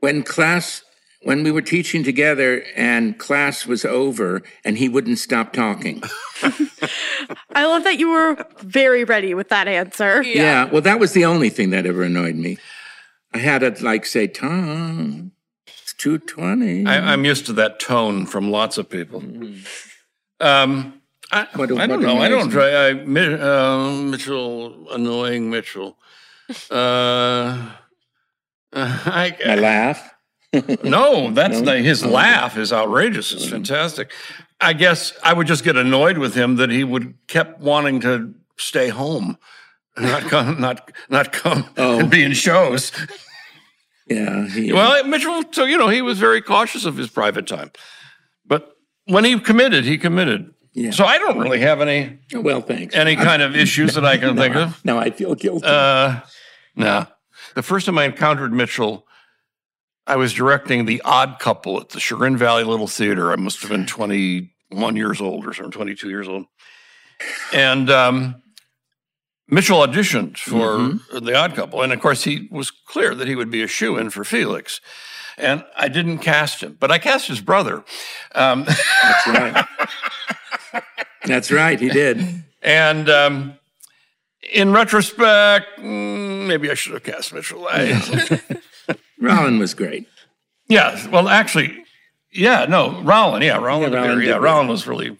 [0.00, 0.82] When class
[1.22, 6.02] when we were teaching together and class was over and he wouldn't stop talking.
[7.54, 10.22] I love that you were very ready with that answer.
[10.22, 10.64] Yeah.
[10.66, 12.58] well, that was the only thing that ever annoyed me.
[13.34, 15.32] I had to like say, Tom,
[15.66, 16.86] it's 220.
[16.86, 19.22] I, I'm used to that tone from lots of people.
[20.40, 20.94] Um,
[21.32, 22.18] I, What- I don't what know.
[22.18, 22.88] I don't try.
[22.88, 25.98] I, Mi- uh, Mitchell, annoying Mitchell.
[26.70, 27.70] Uh,
[28.72, 30.14] I, I laugh.
[30.82, 33.32] No, that's not, his laugh is outrageous.
[33.32, 34.12] It's fantastic.
[34.60, 38.34] I guess I would just get annoyed with him that he would kept wanting to
[38.56, 39.38] stay home,
[39.96, 42.00] not come, not not come Oh.
[42.00, 42.92] and be in shows.
[44.10, 44.46] Yeah.
[44.48, 47.70] He, Well, Mitchell, so you know, he was very cautious of his private time,
[48.46, 50.54] but when he committed, he committed.
[50.72, 50.92] Yeah.
[50.92, 52.94] So I don't really have any well, thanks.
[52.94, 54.82] any kind of issues that I can think of.
[54.82, 55.66] Now I feel guilty.
[55.66, 56.20] Uh,
[56.74, 57.06] no.
[57.54, 59.06] The first time I encountered Mitchell,
[60.08, 63.30] I was directing The Odd Couple at the Chagrin Valley Little Theater.
[63.30, 66.46] I must have been 21 years old or something, 22 years old.
[67.52, 68.42] And um,
[69.48, 71.82] Mitchell auditioned for The Odd Couple.
[71.82, 74.80] And of course, he was clear that he would be a shoe in for Felix.
[75.36, 77.84] And I didn't cast him, but I cast his brother.
[78.34, 79.66] Um, That's right.
[81.26, 81.78] That's right.
[81.78, 82.44] He did.
[82.62, 83.58] and um,
[84.54, 87.68] in retrospect, mm, maybe I should have cast Mitchell.
[87.70, 88.40] I,
[89.20, 90.08] Rollin was great.
[90.68, 91.84] Yeah, well, actually,
[92.30, 95.16] yeah, no, Rollin, yeah, Rollin, Yeah, yeah, Rollin yeah, Rollin was really.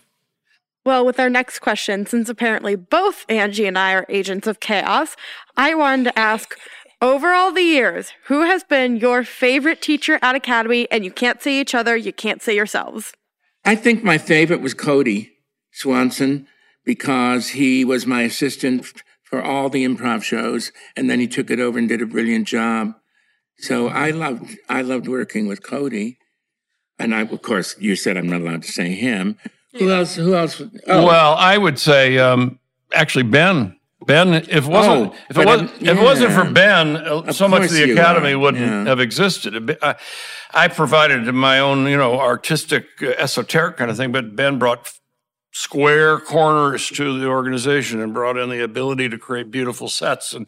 [0.85, 5.17] Well, with our next question, since apparently both Angie and I are agents of chaos,
[5.57, 6.57] I wanted to ask
[7.01, 10.89] over all the years, who has been your favorite teacher at Academy?
[10.91, 13.13] And you can't say each other, you can't say yourselves.
[13.65, 15.33] I think my favorite was Cody
[15.73, 16.49] Swanson
[16.85, 18.87] because he was my assistant
[19.23, 22.49] for all the improv shows, and then he took it over and did a brilliant
[22.49, 22.95] job.
[23.59, 26.19] So I loved I loved working with Cody,
[26.99, 29.37] and I of course you said I'm not allowed to say him.
[29.75, 30.15] Who else?
[30.17, 30.61] Who else?
[30.87, 32.59] Oh, Well, I would say um,
[32.95, 33.75] actually Ben.
[34.07, 36.45] Ben, if it wasn't Oh, if it wasn't if it wasn't for.
[36.51, 38.85] Ben, uh, so much of the academy are, wouldn't yeah.
[38.87, 39.77] have existed.
[39.83, 39.97] I,
[40.55, 44.87] I provided my own, you know, artistic, uh, esoteric kind of thing, but Ben brought
[44.87, 44.98] f-
[45.51, 50.47] square corners to the organization and brought in the ability to create beautiful sets and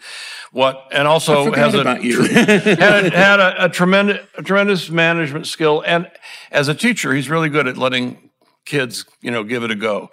[0.53, 5.83] what, and also has a had a, had a, a tremendous a tremendous management skill,
[5.87, 6.11] and
[6.51, 8.31] as a teacher, he's really good at letting
[8.65, 10.11] kids, you know, give it a go.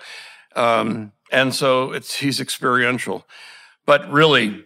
[0.55, 3.27] Um, and so it's he's experiential,
[3.85, 4.65] but really,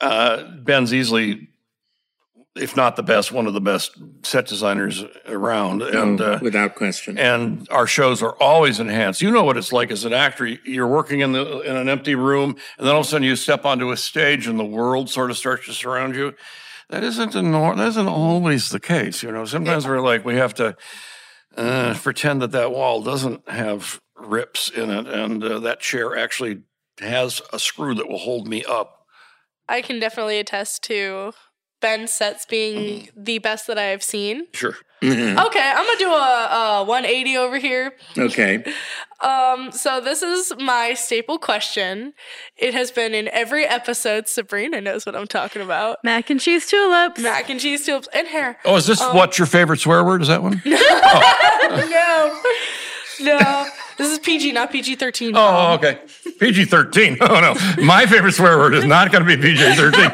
[0.00, 1.48] uh, Ben's easily,
[2.54, 6.20] if not the best, one of the best set designers around, and.
[6.20, 7.18] Oh, Uh, without question.
[7.18, 9.22] and our shows are always enhanced.
[9.22, 10.46] You know what it's like as an actor.
[10.46, 13.36] You're working in the in an empty room, and then all of a sudden you
[13.36, 16.34] step onto a stage, and the world sort of starts to surround you.
[16.90, 19.22] That isn't a nor- that isn't always the case.
[19.22, 20.76] You know, sometimes we're like we have to
[21.56, 26.62] uh, pretend that that wall doesn't have rips in it, and uh, that chair actually
[27.00, 29.06] has a screw that will hold me up.
[29.68, 31.32] I can definitely attest to
[31.82, 33.24] Ben's sets being mm-hmm.
[33.24, 34.46] the best that I have seen.
[34.52, 34.76] Sure.
[35.02, 35.36] Mm-hmm.
[35.46, 37.94] Okay, I'm gonna do a, a 180 over here.
[38.16, 38.64] okay.
[39.20, 42.14] Um, so this is my staple question.
[42.56, 44.28] It has been in every episode.
[44.28, 45.98] Sabrina knows what I'm talking about.
[46.02, 47.20] Mac and cheese tulips.
[47.20, 48.58] Mac and cheese tulips and hair.
[48.64, 50.22] Oh, is this um, what's your favorite swear word?
[50.22, 50.62] Is that one?
[51.14, 52.38] Oh.
[53.20, 53.66] No, no.
[53.98, 55.34] This is PG, not PG 13.
[55.36, 56.00] Oh, okay.
[56.38, 57.18] PG 13.
[57.20, 57.84] Oh, no.
[57.84, 60.10] My favorite swear word is not going to be PG 13.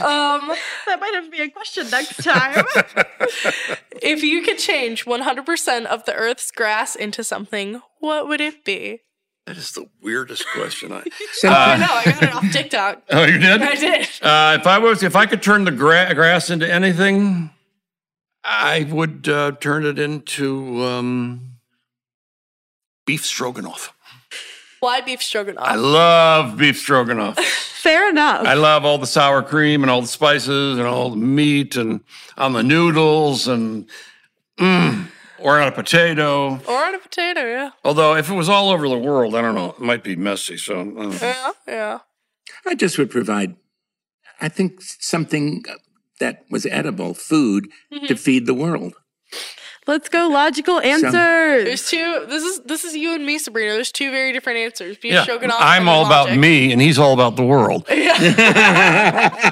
[0.00, 0.52] Um,
[0.86, 2.64] That might have to be a question next time.
[4.02, 9.00] if you could change 100% of the Earth's grass into something, what would it be?
[9.46, 10.92] That is the weirdest question.
[10.92, 10.98] I,
[11.44, 11.86] I know.
[11.88, 13.02] I got it off TikTok.
[13.10, 13.62] oh, you did?
[13.62, 14.08] I did.
[14.20, 17.50] Uh, if I was, if I could turn the gra- grass into anything,
[18.44, 21.52] I would uh, turn it into um,
[23.06, 23.94] beef stroganoff.
[24.80, 25.64] Why beef stroganoff?
[25.66, 27.38] I love beef stroganoff.
[27.78, 28.46] Fair enough.
[28.46, 32.00] I love all the sour cream and all the spices and all the meat and
[32.36, 33.88] on the noodles and
[34.58, 35.06] mm,
[35.38, 36.60] or on a potato.
[36.68, 37.70] or on a potato, yeah.
[37.84, 40.56] Although if it was all over the world, I don't know, it might be messy.
[40.56, 41.16] So I.
[41.16, 41.98] Yeah, yeah.
[42.66, 43.56] I just would provide,
[44.40, 45.64] I think, something
[46.20, 47.68] that was edible, food
[48.08, 48.94] to feed the world.
[49.88, 51.12] Let's go logical answers.
[51.12, 52.26] There's two.
[52.28, 53.72] This is this is you and me, Sabrina.
[53.72, 54.96] There's two very different answers.
[54.98, 55.56] Beef yeah, stroganoff.
[55.58, 56.38] I'm and all about logic.
[56.40, 57.86] me, and he's all about the world.
[57.90, 59.50] Yeah.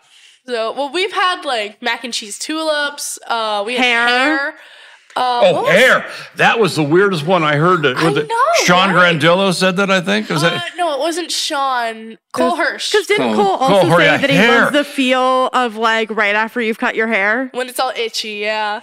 [0.46, 3.18] So, well, we've had like mac and cheese tulips.
[3.26, 4.06] Uh, we had Hair.
[4.08, 4.48] hair.
[4.48, 6.06] Uh, Oh, what was- hair.
[6.36, 7.82] That was the weirdest one I heard.
[7.82, 9.14] That, was I it know, Sean right?
[9.14, 10.30] Grandillo said that, I think.
[10.30, 12.16] Was Uh, that, no, it wasn't Sean.
[12.32, 12.92] Cole Hirsch.
[12.92, 14.60] Because didn't Cole- Cole also Cole, say yeah, that he hair.
[14.62, 17.50] loves the feel of like right after you've cut your hair?
[17.52, 18.80] when it's all itchy, yeah.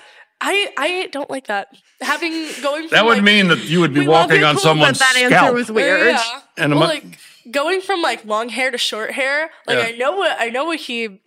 [0.48, 1.68] I I don't like that.
[2.02, 4.46] Having going from that would like, mean that you would be We love walking you,
[4.46, 5.54] on Cole, someone's but that answer scalp.
[5.56, 6.08] was weird.
[6.08, 6.42] Yeah.
[6.58, 7.20] And a well, mu- like
[7.52, 9.86] going from like long hair to short hair, like Yeah.
[9.86, 11.22] I know what I know what he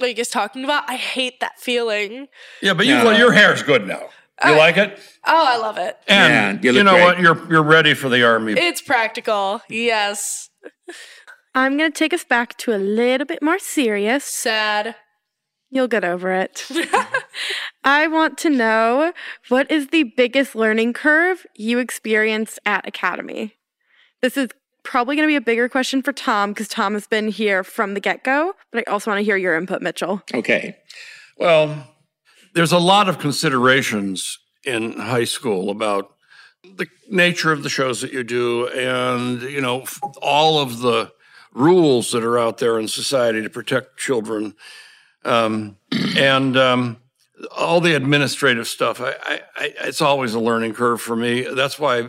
[0.00, 0.88] like is talking about.
[0.88, 2.28] I hate that feeling.
[2.62, 3.04] yeah, but you, No.
[3.06, 4.08] well, your hair's good now.
[4.44, 4.98] You Uh, like it?
[5.26, 5.96] Oh, I love it.
[6.08, 7.04] And Yeah, you you, know great.
[7.04, 7.20] what?
[7.20, 8.52] You're you're ready for the army.
[8.54, 9.62] It's practical.
[9.68, 10.48] Yes.
[11.54, 14.24] I'm gonna take us back to a little bit more serious.
[14.24, 14.96] Sad.
[15.74, 16.70] You'll get over it.
[17.84, 19.12] I want to know
[19.48, 23.56] what is the biggest learning curve you experienced at Academy?
[24.22, 24.50] This is
[24.84, 27.94] probably going to be a bigger question for Tom because Tom has been here from
[27.94, 30.22] the get go, but I also want to hear your input, Mitchell.
[30.32, 30.76] Okay.
[31.38, 31.88] Well,
[32.54, 36.14] there's a lot of considerations in high school about
[36.62, 39.86] the nature of the shows that you do and, you know,
[40.22, 41.10] all of the
[41.52, 44.54] rules that are out there in society to protect children
[45.24, 45.76] um,
[46.16, 46.98] and um,
[47.56, 49.00] all the administrative stuff.
[49.00, 51.42] I, I, I, it's always a learning curve for me.
[51.42, 52.08] That's why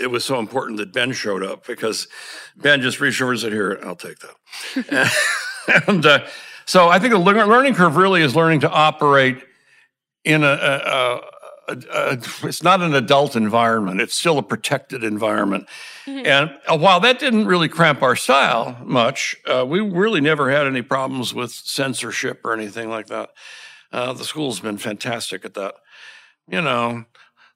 [0.00, 2.08] it was so important that Ben showed up because
[2.56, 5.12] Ben just reached over and said, Here, I'll take that.
[5.88, 6.26] and uh,
[6.64, 9.42] so I think the learning curve really is learning to operate
[10.24, 11.20] in a, a,
[11.68, 14.00] a, a, a it's not an adult environment.
[14.00, 15.68] It's still a protected environment.
[16.06, 20.66] And uh, while that didn't really cramp our style much, uh, we really never had
[20.66, 23.30] any problems with censorship or anything like that.
[23.92, 25.74] Uh, the school's been fantastic at that.
[26.48, 27.04] You know,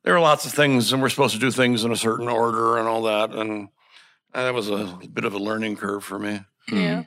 [0.04, 2.78] there are lots of things, and we're supposed to do things in a certain order
[2.78, 3.32] and all that.
[3.32, 3.68] And
[4.32, 6.40] uh, that was a bit of a learning curve for me.
[6.70, 7.04] Yeah.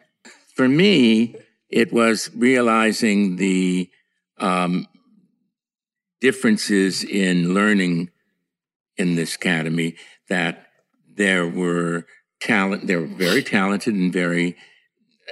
[0.55, 1.35] For me,
[1.69, 3.89] it was realizing the
[4.39, 4.87] um,
[6.21, 8.09] differences in learning
[8.97, 9.95] in this academy
[10.27, 10.67] that
[11.15, 12.05] there were
[12.39, 14.55] talent, there were very talented and very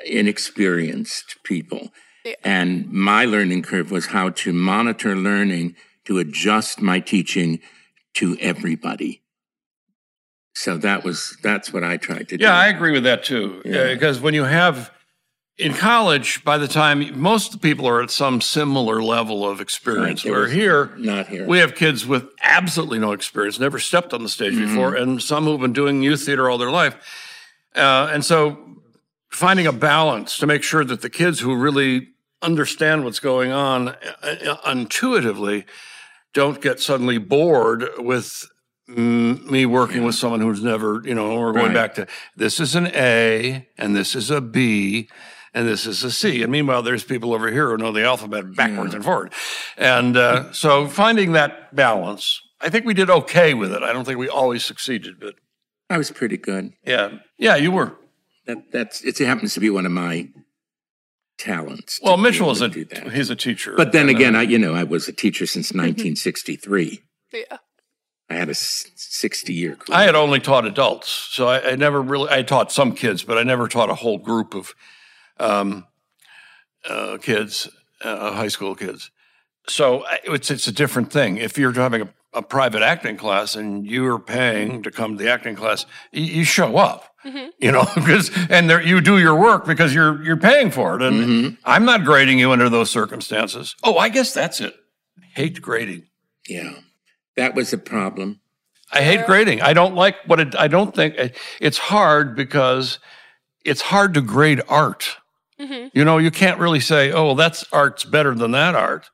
[0.06, 1.90] inexperienced people.
[2.26, 2.36] Yeah.
[2.44, 5.76] And my learning curve was how to monitor learning
[6.06, 7.60] to adjust my teaching
[8.16, 9.22] to everybody.
[10.56, 12.44] So that was that's what I tried to do.
[12.44, 13.62] Yeah, I agree with that too.
[13.64, 13.94] Yeah.
[13.94, 14.92] Because when you have
[15.58, 20.32] in college, by the time most people are at some similar level of experience, Right,
[20.32, 21.45] where here not here.
[21.47, 24.76] we have kids with absolutely no experience, never stepped on the stage Mm-hmm.
[24.76, 26.95] before, and some who've been doing youth theater all their life.
[27.76, 28.58] Uh, and so
[29.32, 32.10] finding a balance to make sure that the kids who really
[32.41, 35.66] understand what's going on uh, uh, intuitively
[36.34, 38.45] don't get suddenly bored with
[38.88, 41.74] me working with someone who's never, you know, we're going Right.
[41.74, 45.10] back to this is an A and this is a B
[45.54, 46.43] and this is a C.
[46.43, 49.34] And meanwhile, there's people over here who know the alphabet backwards and forward.
[49.78, 53.84] And uh, so finding that balance, I think we did okay with it.
[53.84, 55.36] I don't think we always succeeded, but
[55.89, 56.74] I was pretty good.
[56.86, 57.95] yeah, yeah, you were.
[58.45, 60.30] That that's it happens to be one of my
[61.38, 62.00] talents.
[62.02, 63.12] Well, Mitchell is to a do that.
[63.12, 63.74] he's a teacher.
[63.76, 67.02] But then And, uh, again, I you know I was a teacher since 1963.
[67.34, 67.58] Yeah.
[68.30, 69.98] I had a 60 year career.
[69.98, 72.30] I had only taught adults, so I, I never really.
[72.30, 74.74] I taught some kids, but I never taught a whole group of
[75.40, 75.86] um,
[76.88, 77.70] uh, kids,
[78.04, 79.12] uh, high school kids.
[79.68, 81.38] So it's it's a different thing.
[81.38, 85.30] If you're having a, a private acting class and you're paying to come to the
[85.30, 87.04] acting class, you, you show up.
[87.60, 91.02] You know, because and there, you do your work because you're you're paying for it.
[91.02, 93.76] And I'm not grading you under those circumstances.
[93.84, 94.74] Oh, I guess that's it.
[95.18, 96.04] I hate grading.
[96.48, 96.76] yeah,
[97.36, 98.40] that was a problem.
[98.94, 99.62] I hate grading.
[99.62, 101.16] I don't like what it, I don't think
[101.60, 103.00] it's hard because
[103.66, 105.18] it's hard to grade art.
[105.60, 109.10] You know, you can't really say, oh, well, that's art's better than that art.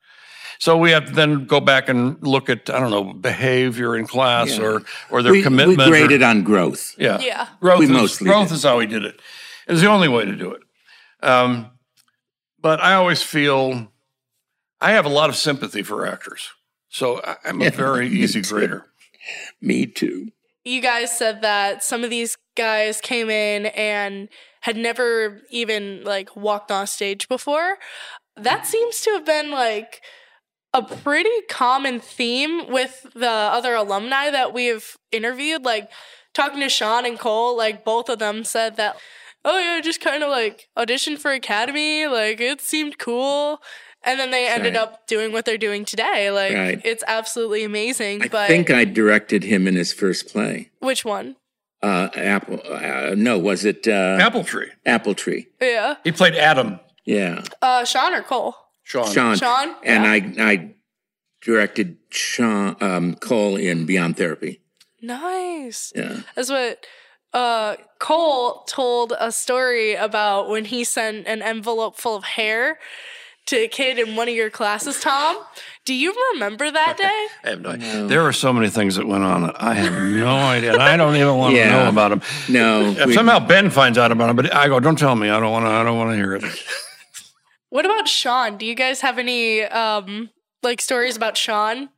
[0.59, 4.07] So we have to then go back and look at, I don't know, behavior in
[4.07, 4.63] class Yeah.
[4.65, 5.81] or, or their We, we commitment.
[5.81, 6.95] or- graded on growth.
[6.97, 7.19] yeah.
[7.19, 7.47] Yeah.
[7.59, 8.55] Growth, We is, mostly growth did.
[8.55, 9.19] is how we did it.
[9.67, 10.61] It's the only way to do it.
[11.25, 11.71] Um,
[12.61, 13.91] but I always feel
[14.81, 16.49] I have a lot of sympathy for actors.
[16.89, 18.49] So I- I'm a Yeah, very easy too.
[18.53, 18.85] grader.
[19.61, 20.31] Me too.
[20.65, 24.29] you guys said that some of these guys came in and
[24.63, 27.77] had never even like walked on stage before.
[28.35, 30.01] That seems to have been like
[30.73, 35.63] a pretty common theme with the other alumni that we have interviewed.
[35.63, 35.89] Like
[36.33, 38.97] talking to Sean and Cole, like both of them said that,
[39.45, 42.07] oh yeah, just kind of like auditioned for Academy.
[42.07, 43.61] Like it seemed cool.
[44.05, 44.81] And then they ended Right.
[44.83, 46.31] up doing what they're doing today.
[46.31, 46.81] Like Right.
[46.85, 48.23] it's absolutely amazing.
[48.23, 50.71] I but think I directed him in his first play.
[50.79, 51.35] which one?
[51.83, 52.59] Uh, Apple.
[52.65, 54.69] Uh, no, was it uh, Apple tree.
[54.85, 55.47] Apple Tree?
[55.61, 55.95] Yeah.
[56.05, 58.55] He played Adam, Yeah, Uh, Sean or Cole?
[58.83, 59.11] Sean.
[59.11, 59.35] Sean.
[59.37, 59.75] Sean?
[59.83, 60.03] And
[60.37, 60.43] Yeah.
[60.45, 60.71] I, I
[61.41, 64.61] directed Sean um, Cole in Beyond Therapy.
[65.01, 65.91] Nice.
[65.95, 66.21] Yeah.
[66.35, 66.85] That's what
[67.33, 72.79] uh, Cole told a story about when he sent an envelope full of hair
[73.47, 75.37] to a kid in one of your classes, Tom.
[75.85, 77.27] Do you remember that day?
[77.47, 78.05] I have no idea.
[78.05, 80.95] There were so many things that went on that I have no idea, and I
[80.97, 82.21] don't even want to know about them.
[82.49, 85.29] No, If we- somehow Ben finds out about them, but I go, don't tell me.
[85.29, 85.69] I don't want to.
[85.69, 86.43] I don't want to hear it.
[87.69, 88.57] What about Sean?
[88.57, 90.29] Do you guys have any um,
[90.61, 91.89] like stories about Sean?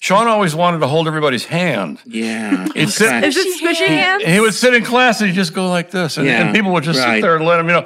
[0.00, 2.00] Sean always wanted to hold everybody's hand.
[2.06, 2.64] yeah.
[2.74, 4.22] It's- in Is fact, it squishy hands?
[4.24, 6.54] And he would sit in class and he'd just go like this, and, Yeah, and
[6.54, 7.82] people would just sit there and let him, you know,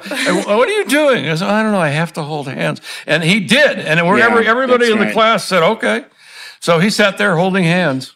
[0.47, 1.27] what are you doing?
[1.27, 1.79] I said, I don't know.
[1.79, 3.79] I have to hold hands, and he did.
[3.79, 5.13] And then wherever Yeah, everybody that's in the right.
[5.13, 6.05] class said, okay,
[6.61, 8.15] so he sat there holding hands.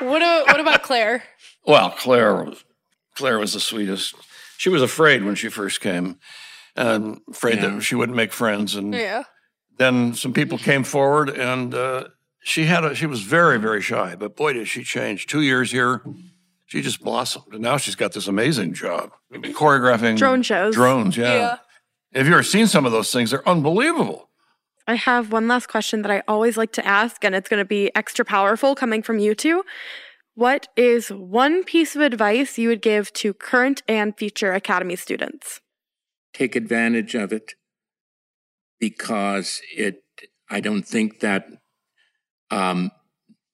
[0.00, 1.22] What, a, what about Claire?
[1.66, 2.64] Well, Claire was
[3.16, 4.14] Claire was the sweetest.
[4.58, 6.18] She was afraid when she first came,
[6.76, 7.68] and afraid Yeah.
[7.70, 8.74] that she wouldn't make friends.
[8.74, 9.24] And Yeah.
[9.78, 12.04] then some people came forward, and uh,
[12.44, 12.94] she had a.
[12.94, 15.26] She was very very shy, but boy did she change.
[15.26, 16.02] Two years here,
[16.66, 20.74] she just blossomed, and now she's got this amazing job choreographing Drone shows.
[20.74, 21.34] Drones, yeah.
[21.34, 21.56] Yeah.
[22.14, 23.30] Have you ever seen some of those things?
[23.32, 24.28] They're unbelievable.
[24.86, 27.64] I have one last question that I always like to ask, and it's going to
[27.64, 29.64] be extra powerful coming from you two.
[30.34, 35.60] What is one piece of advice you would give to current and future Academy students?
[36.34, 37.54] take advantage of it
[38.78, 40.02] because it
[40.50, 41.46] i don't think that
[42.50, 42.90] um,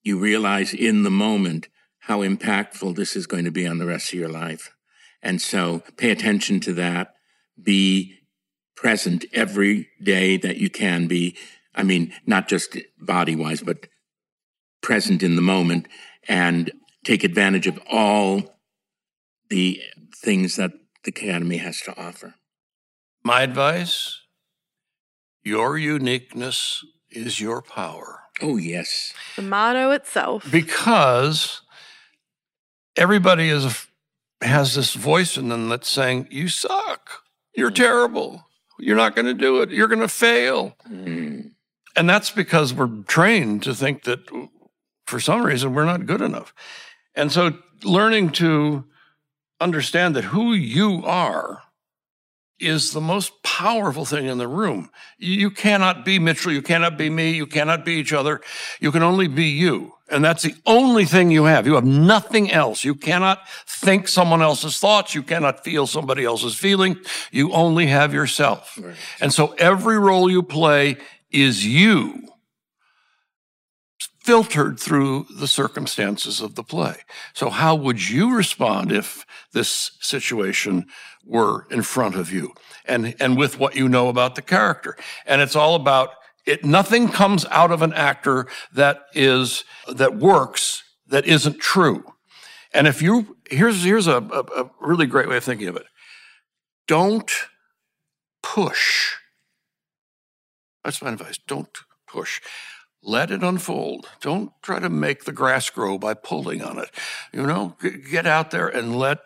[0.03, 1.69] you realize in the moment
[2.01, 4.75] how impactful this is going to be on the rest of your life.
[5.23, 7.15] And so pay attention to that.
[7.63, 8.19] Be
[8.75, 11.37] present every day that you can be.
[11.75, 13.87] I mean not just body wise but
[14.83, 15.87] present in the moment
[16.27, 16.73] and
[17.05, 18.57] take advantage of all
[19.51, 19.81] the
[20.17, 20.73] things that
[21.05, 22.35] the academy has to offer.
[23.23, 24.21] My advice
[25.43, 28.20] your uniqueness is your power.
[28.43, 29.13] Oh, yes.
[29.37, 30.47] The motto itself.
[30.51, 31.61] because
[32.97, 33.87] everybody is
[34.43, 37.23] has this voice in them that's saying you suck
[37.55, 38.47] you're terrible
[38.79, 41.51] you're not going to do it you're going to fail Mm.
[41.97, 44.21] and that's because we're trained to think that
[45.07, 46.55] for some reason we're not good enough
[47.15, 47.53] and so
[47.85, 48.85] learning to
[49.61, 51.63] understand that who you are
[52.61, 54.91] is the most powerful thing in the room.
[55.19, 56.53] You cannot be Mitchell.
[56.53, 57.33] You cannot be me.
[57.33, 58.41] You cannot be each other.
[58.81, 59.95] You can only be you.
[60.11, 61.67] And that's the only thing you have.
[61.67, 62.85] You have nothing else.
[62.85, 65.15] You cannot think someone else's thoughts.
[65.15, 66.99] You cannot feel somebody else's feeling.
[67.31, 68.79] You only have yourself.
[69.21, 70.97] And so every role you play
[71.31, 72.30] is you
[74.21, 76.97] filtered through the circumstances of the play.
[77.33, 80.87] So how would you respond if this situation
[81.25, 82.53] were in front of you
[82.85, 84.97] and and with what you know about the character?
[85.27, 86.11] And it's all about
[86.47, 92.05] it nothing comes out of an actor that is that works that isn't true.
[92.73, 95.87] And if you here's here's a, a, a really great way of thinking of it.
[96.87, 97.31] Don't
[98.43, 99.15] push.
[100.85, 101.39] That's my advice.
[101.47, 101.69] Don't
[102.07, 102.41] push.
[103.03, 104.07] Let it unfold.
[104.21, 106.91] Don't try to make the grass grow by pulling on it.
[107.33, 107.77] You know,
[108.11, 109.21] get out there and let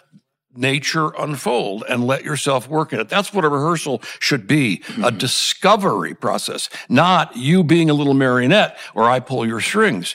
[0.56, 3.08] nature unfold and let yourself work in it.
[3.08, 5.18] That's what a rehearsal should be a mm-hmm.
[5.18, 10.14] discovery process, not you being a little marionette or I pull your strings.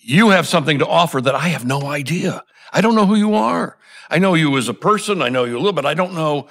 [0.00, 2.44] You have something to offer that I have no idea.
[2.72, 3.78] I don't know who you are.
[4.10, 6.48] I know you as a person, I know you a little, bit, I don't know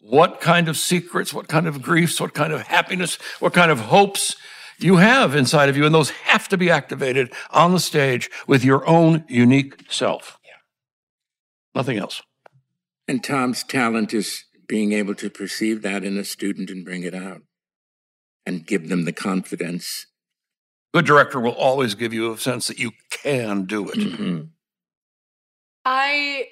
[0.00, 3.78] what kind of secrets, what kind of griefs, what kind of happiness, what kind of
[3.78, 4.34] hopes
[4.78, 5.84] you have inside of you.
[5.84, 10.38] And those have to be activated on the stage with your own unique self.
[11.74, 12.22] Nothing else.
[13.06, 17.14] And Tom's talent is being able to perceive that in a student and bring it
[17.14, 17.42] out
[18.44, 20.06] and give them the confidence.
[20.94, 23.96] Good director will always give you a sense that you can do it.
[23.96, 24.50] Mhm.
[25.84, 26.48] I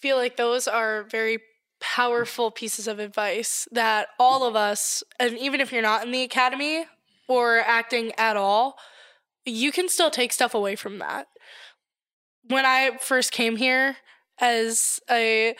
[0.00, 1.40] feel like those are very
[1.80, 6.22] powerful pieces of advice that all of us, and even if you're not in the
[6.22, 6.86] academy
[7.28, 8.76] or acting at all,
[9.44, 11.26] you can still take stuff away from that.
[12.48, 13.96] When I first came here
[14.38, 15.54] as a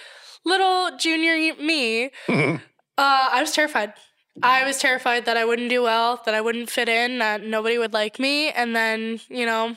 [0.44, 2.58] little junior me, uh,
[2.98, 3.94] I was terrified.
[4.42, 7.78] I was terrified that I wouldn't do well, that I wouldn't fit in, that nobody
[7.78, 8.50] would like me.
[8.50, 9.76] And then, you know,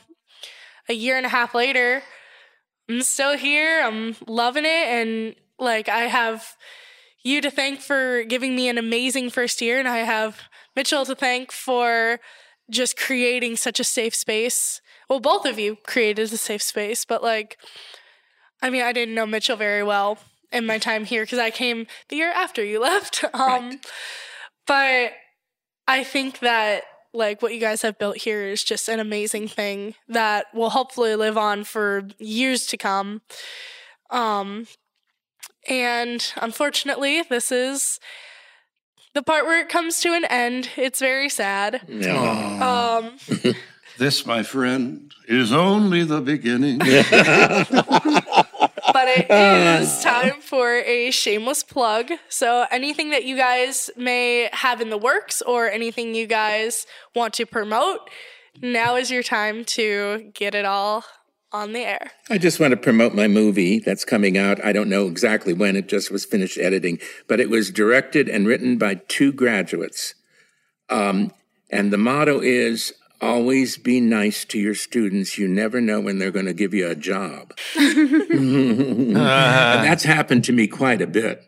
[0.88, 2.02] a year and a half later,
[2.88, 3.82] I'm still here.
[3.82, 4.68] I'm loving it.
[4.68, 6.56] And like, I have
[7.22, 9.78] you to thank for giving me an amazing first year.
[9.78, 10.40] And I have
[10.78, 12.20] Mitchell to thank for
[12.70, 14.80] just creating such a safe space.
[15.10, 17.58] Well, both of you created a safe space, but like,
[18.62, 20.18] I mean, I didn't know Mitchell very well
[20.52, 23.24] in my time here because I came the year after you left.
[23.34, 23.86] Um, Right.
[24.68, 25.12] But
[25.88, 29.96] I think that like what you guys have built here is just an amazing thing
[30.06, 33.22] that will hopefully live on for years to come.
[34.10, 34.68] Um,
[35.68, 37.98] and unfortunately, this is
[39.14, 40.70] the part where it comes to an end.
[40.76, 41.82] It's very sad.
[42.62, 43.16] Um,
[43.98, 46.78] this, my friend, is only the beginning.
[48.92, 49.30] but it
[49.82, 52.12] is time for a shameless plug.
[52.28, 57.34] So, anything that you guys may have in the works or anything you guys want
[57.34, 58.10] to promote,
[58.60, 61.04] now is your time to get it all
[61.52, 62.10] on the air.
[62.28, 64.62] I just want to promote my movie that's coming out.
[64.64, 68.46] I don't know exactly when, it just was finished editing, but it was directed and
[68.46, 70.14] written by two graduates.
[70.90, 71.32] Um,
[71.70, 75.38] and the motto is always be nice to your students.
[75.38, 77.52] You never know when they're going to give you a job.
[77.76, 81.42] and that's happened to me quite a bit,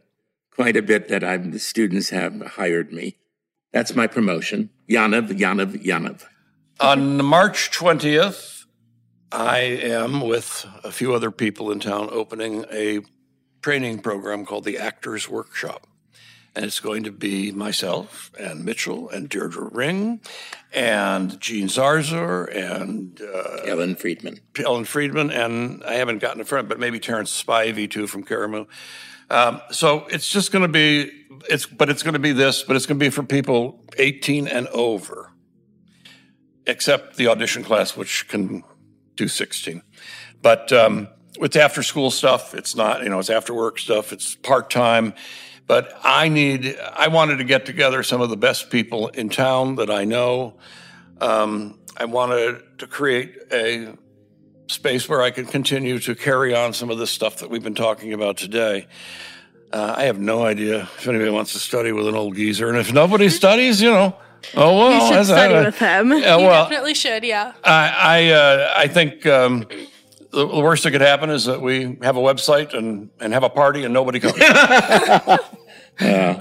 [0.55, 3.17] quite a bit that I'm, the students have hired me.
[3.73, 4.71] That's my promotion.
[4.89, 6.25] Yanov, Yanov, Yanov.
[6.81, 8.60] On March 20th,
[9.33, 13.01] I am with a few other people in town opening a
[13.63, 15.87] training program called the Actors Workshop.
[16.57, 20.21] And it's going to be myself and Mitchell and Deirdre Ring
[20.73, 24.41] and Gene Zarzur and uh, Ellen Friedman.
[24.59, 28.67] Ellen Friedman, and I haven't gotten a friend, but maybe Terrence Spivey too from Karamu.
[29.31, 31.13] Um, so it's just going to be
[31.49, 34.49] it's, but it's going to be this, but it's going to be for people 18
[34.49, 35.31] and over,
[36.67, 38.65] except the audition class, which can
[39.17, 39.83] do 16.
[40.43, 42.55] But um, it's after school stuff.
[42.55, 44.13] It's not, you know, it's after work stuff.
[44.13, 45.15] It's part time.
[45.67, 49.77] But I need, I wanted to get together some of the best people in town
[49.77, 50.55] that I know.
[51.21, 53.95] Um, I wanted to create a
[54.67, 57.75] space where I could continue to carry on some of the stuff that we've been
[57.75, 58.87] talking about today.
[59.73, 62.79] Uh, I have no idea if anybody wants to study with an old geezer, and
[62.79, 64.17] if nobody studies, you know,
[64.57, 64.93] oh well.
[64.93, 66.11] You should study with him.
[66.11, 67.25] Yeah, you well, definitely should.
[67.25, 67.53] Yeah.
[67.65, 69.67] I I, uh, I think um,
[70.31, 73.43] the, the worst that could happen is that we have a website and and have
[73.43, 74.39] a party and nobody comes.
[74.39, 75.39] Yeah.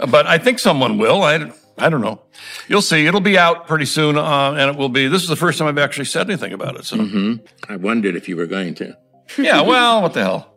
[0.09, 1.21] But I think someone will.
[1.21, 2.21] I, I don't know.
[2.69, 3.05] You'll see.
[3.05, 5.07] It'll be out pretty soon, uh, and it will be.
[5.07, 6.85] This is the first time I've actually said anything about it.
[6.85, 7.45] So mm-hmm.
[7.71, 8.97] I wondered if you were going to.
[9.37, 9.61] yeah.
[9.61, 10.55] Well, what the hell?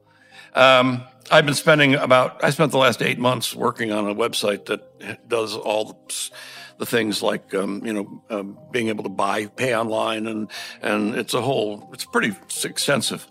[0.54, 2.42] Um, I've been spending about.
[2.44, 6.30] I spent the last eight months working on a website that does all the,
[6.78, 10.50] the things like um, you know um, being able to buy, pay online, and
[10.80, 11.90] and it's a whole.
[11.92, 13.26] It's pretty extensive.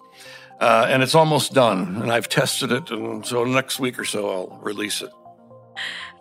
[0.59, 4.29] Uh, and it's almost done, and I've tested it, and so next week or so
[4.29, 5.09] I'll release it.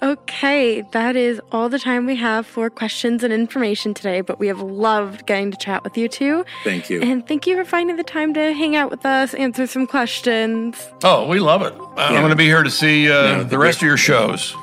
[0.02, 4.46] Okay, that is all the time we have for questions and information today, but we
[4.46, 6.42] have loved getting to chat with you two.
[6.64, 7.02] Thank you.
[7.02, 10.88] And thank you for finding the time to hang out with us, answer some questions.
[11.04, 11.74] Oh, we love it.
[11.76, 12.04] Yeah.
[12.04, 14.56] I'm going to be here to see uh, yeah, the rest of your shows.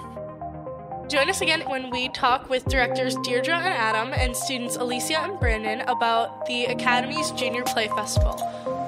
[1.07, 5.39] Join us again when we talk with directors Deirdre and Adam and students Alicia and
[5.39, 8.33] Brandon about the Academy's Junior Play Festival.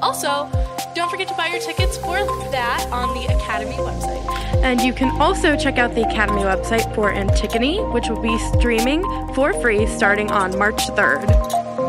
[0.02, 0.50] Also,
[0.96, 2.18] don't forget to buy your tickets for
[2.52, 4.26] that on the Academy website.
[4.62, 9.02] And you can also check out the Academy website for Antigone, which will be streaming
[9.34, 11.26] for free starting on March 3rd.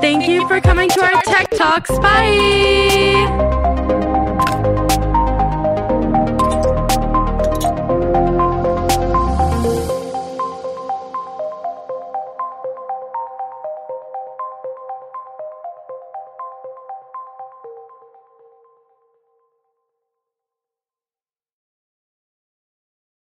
[0.01, 1.91] Thank, Thank you, you for coming, coming to our Tech Talks.
[1.99, 3.79] Bye.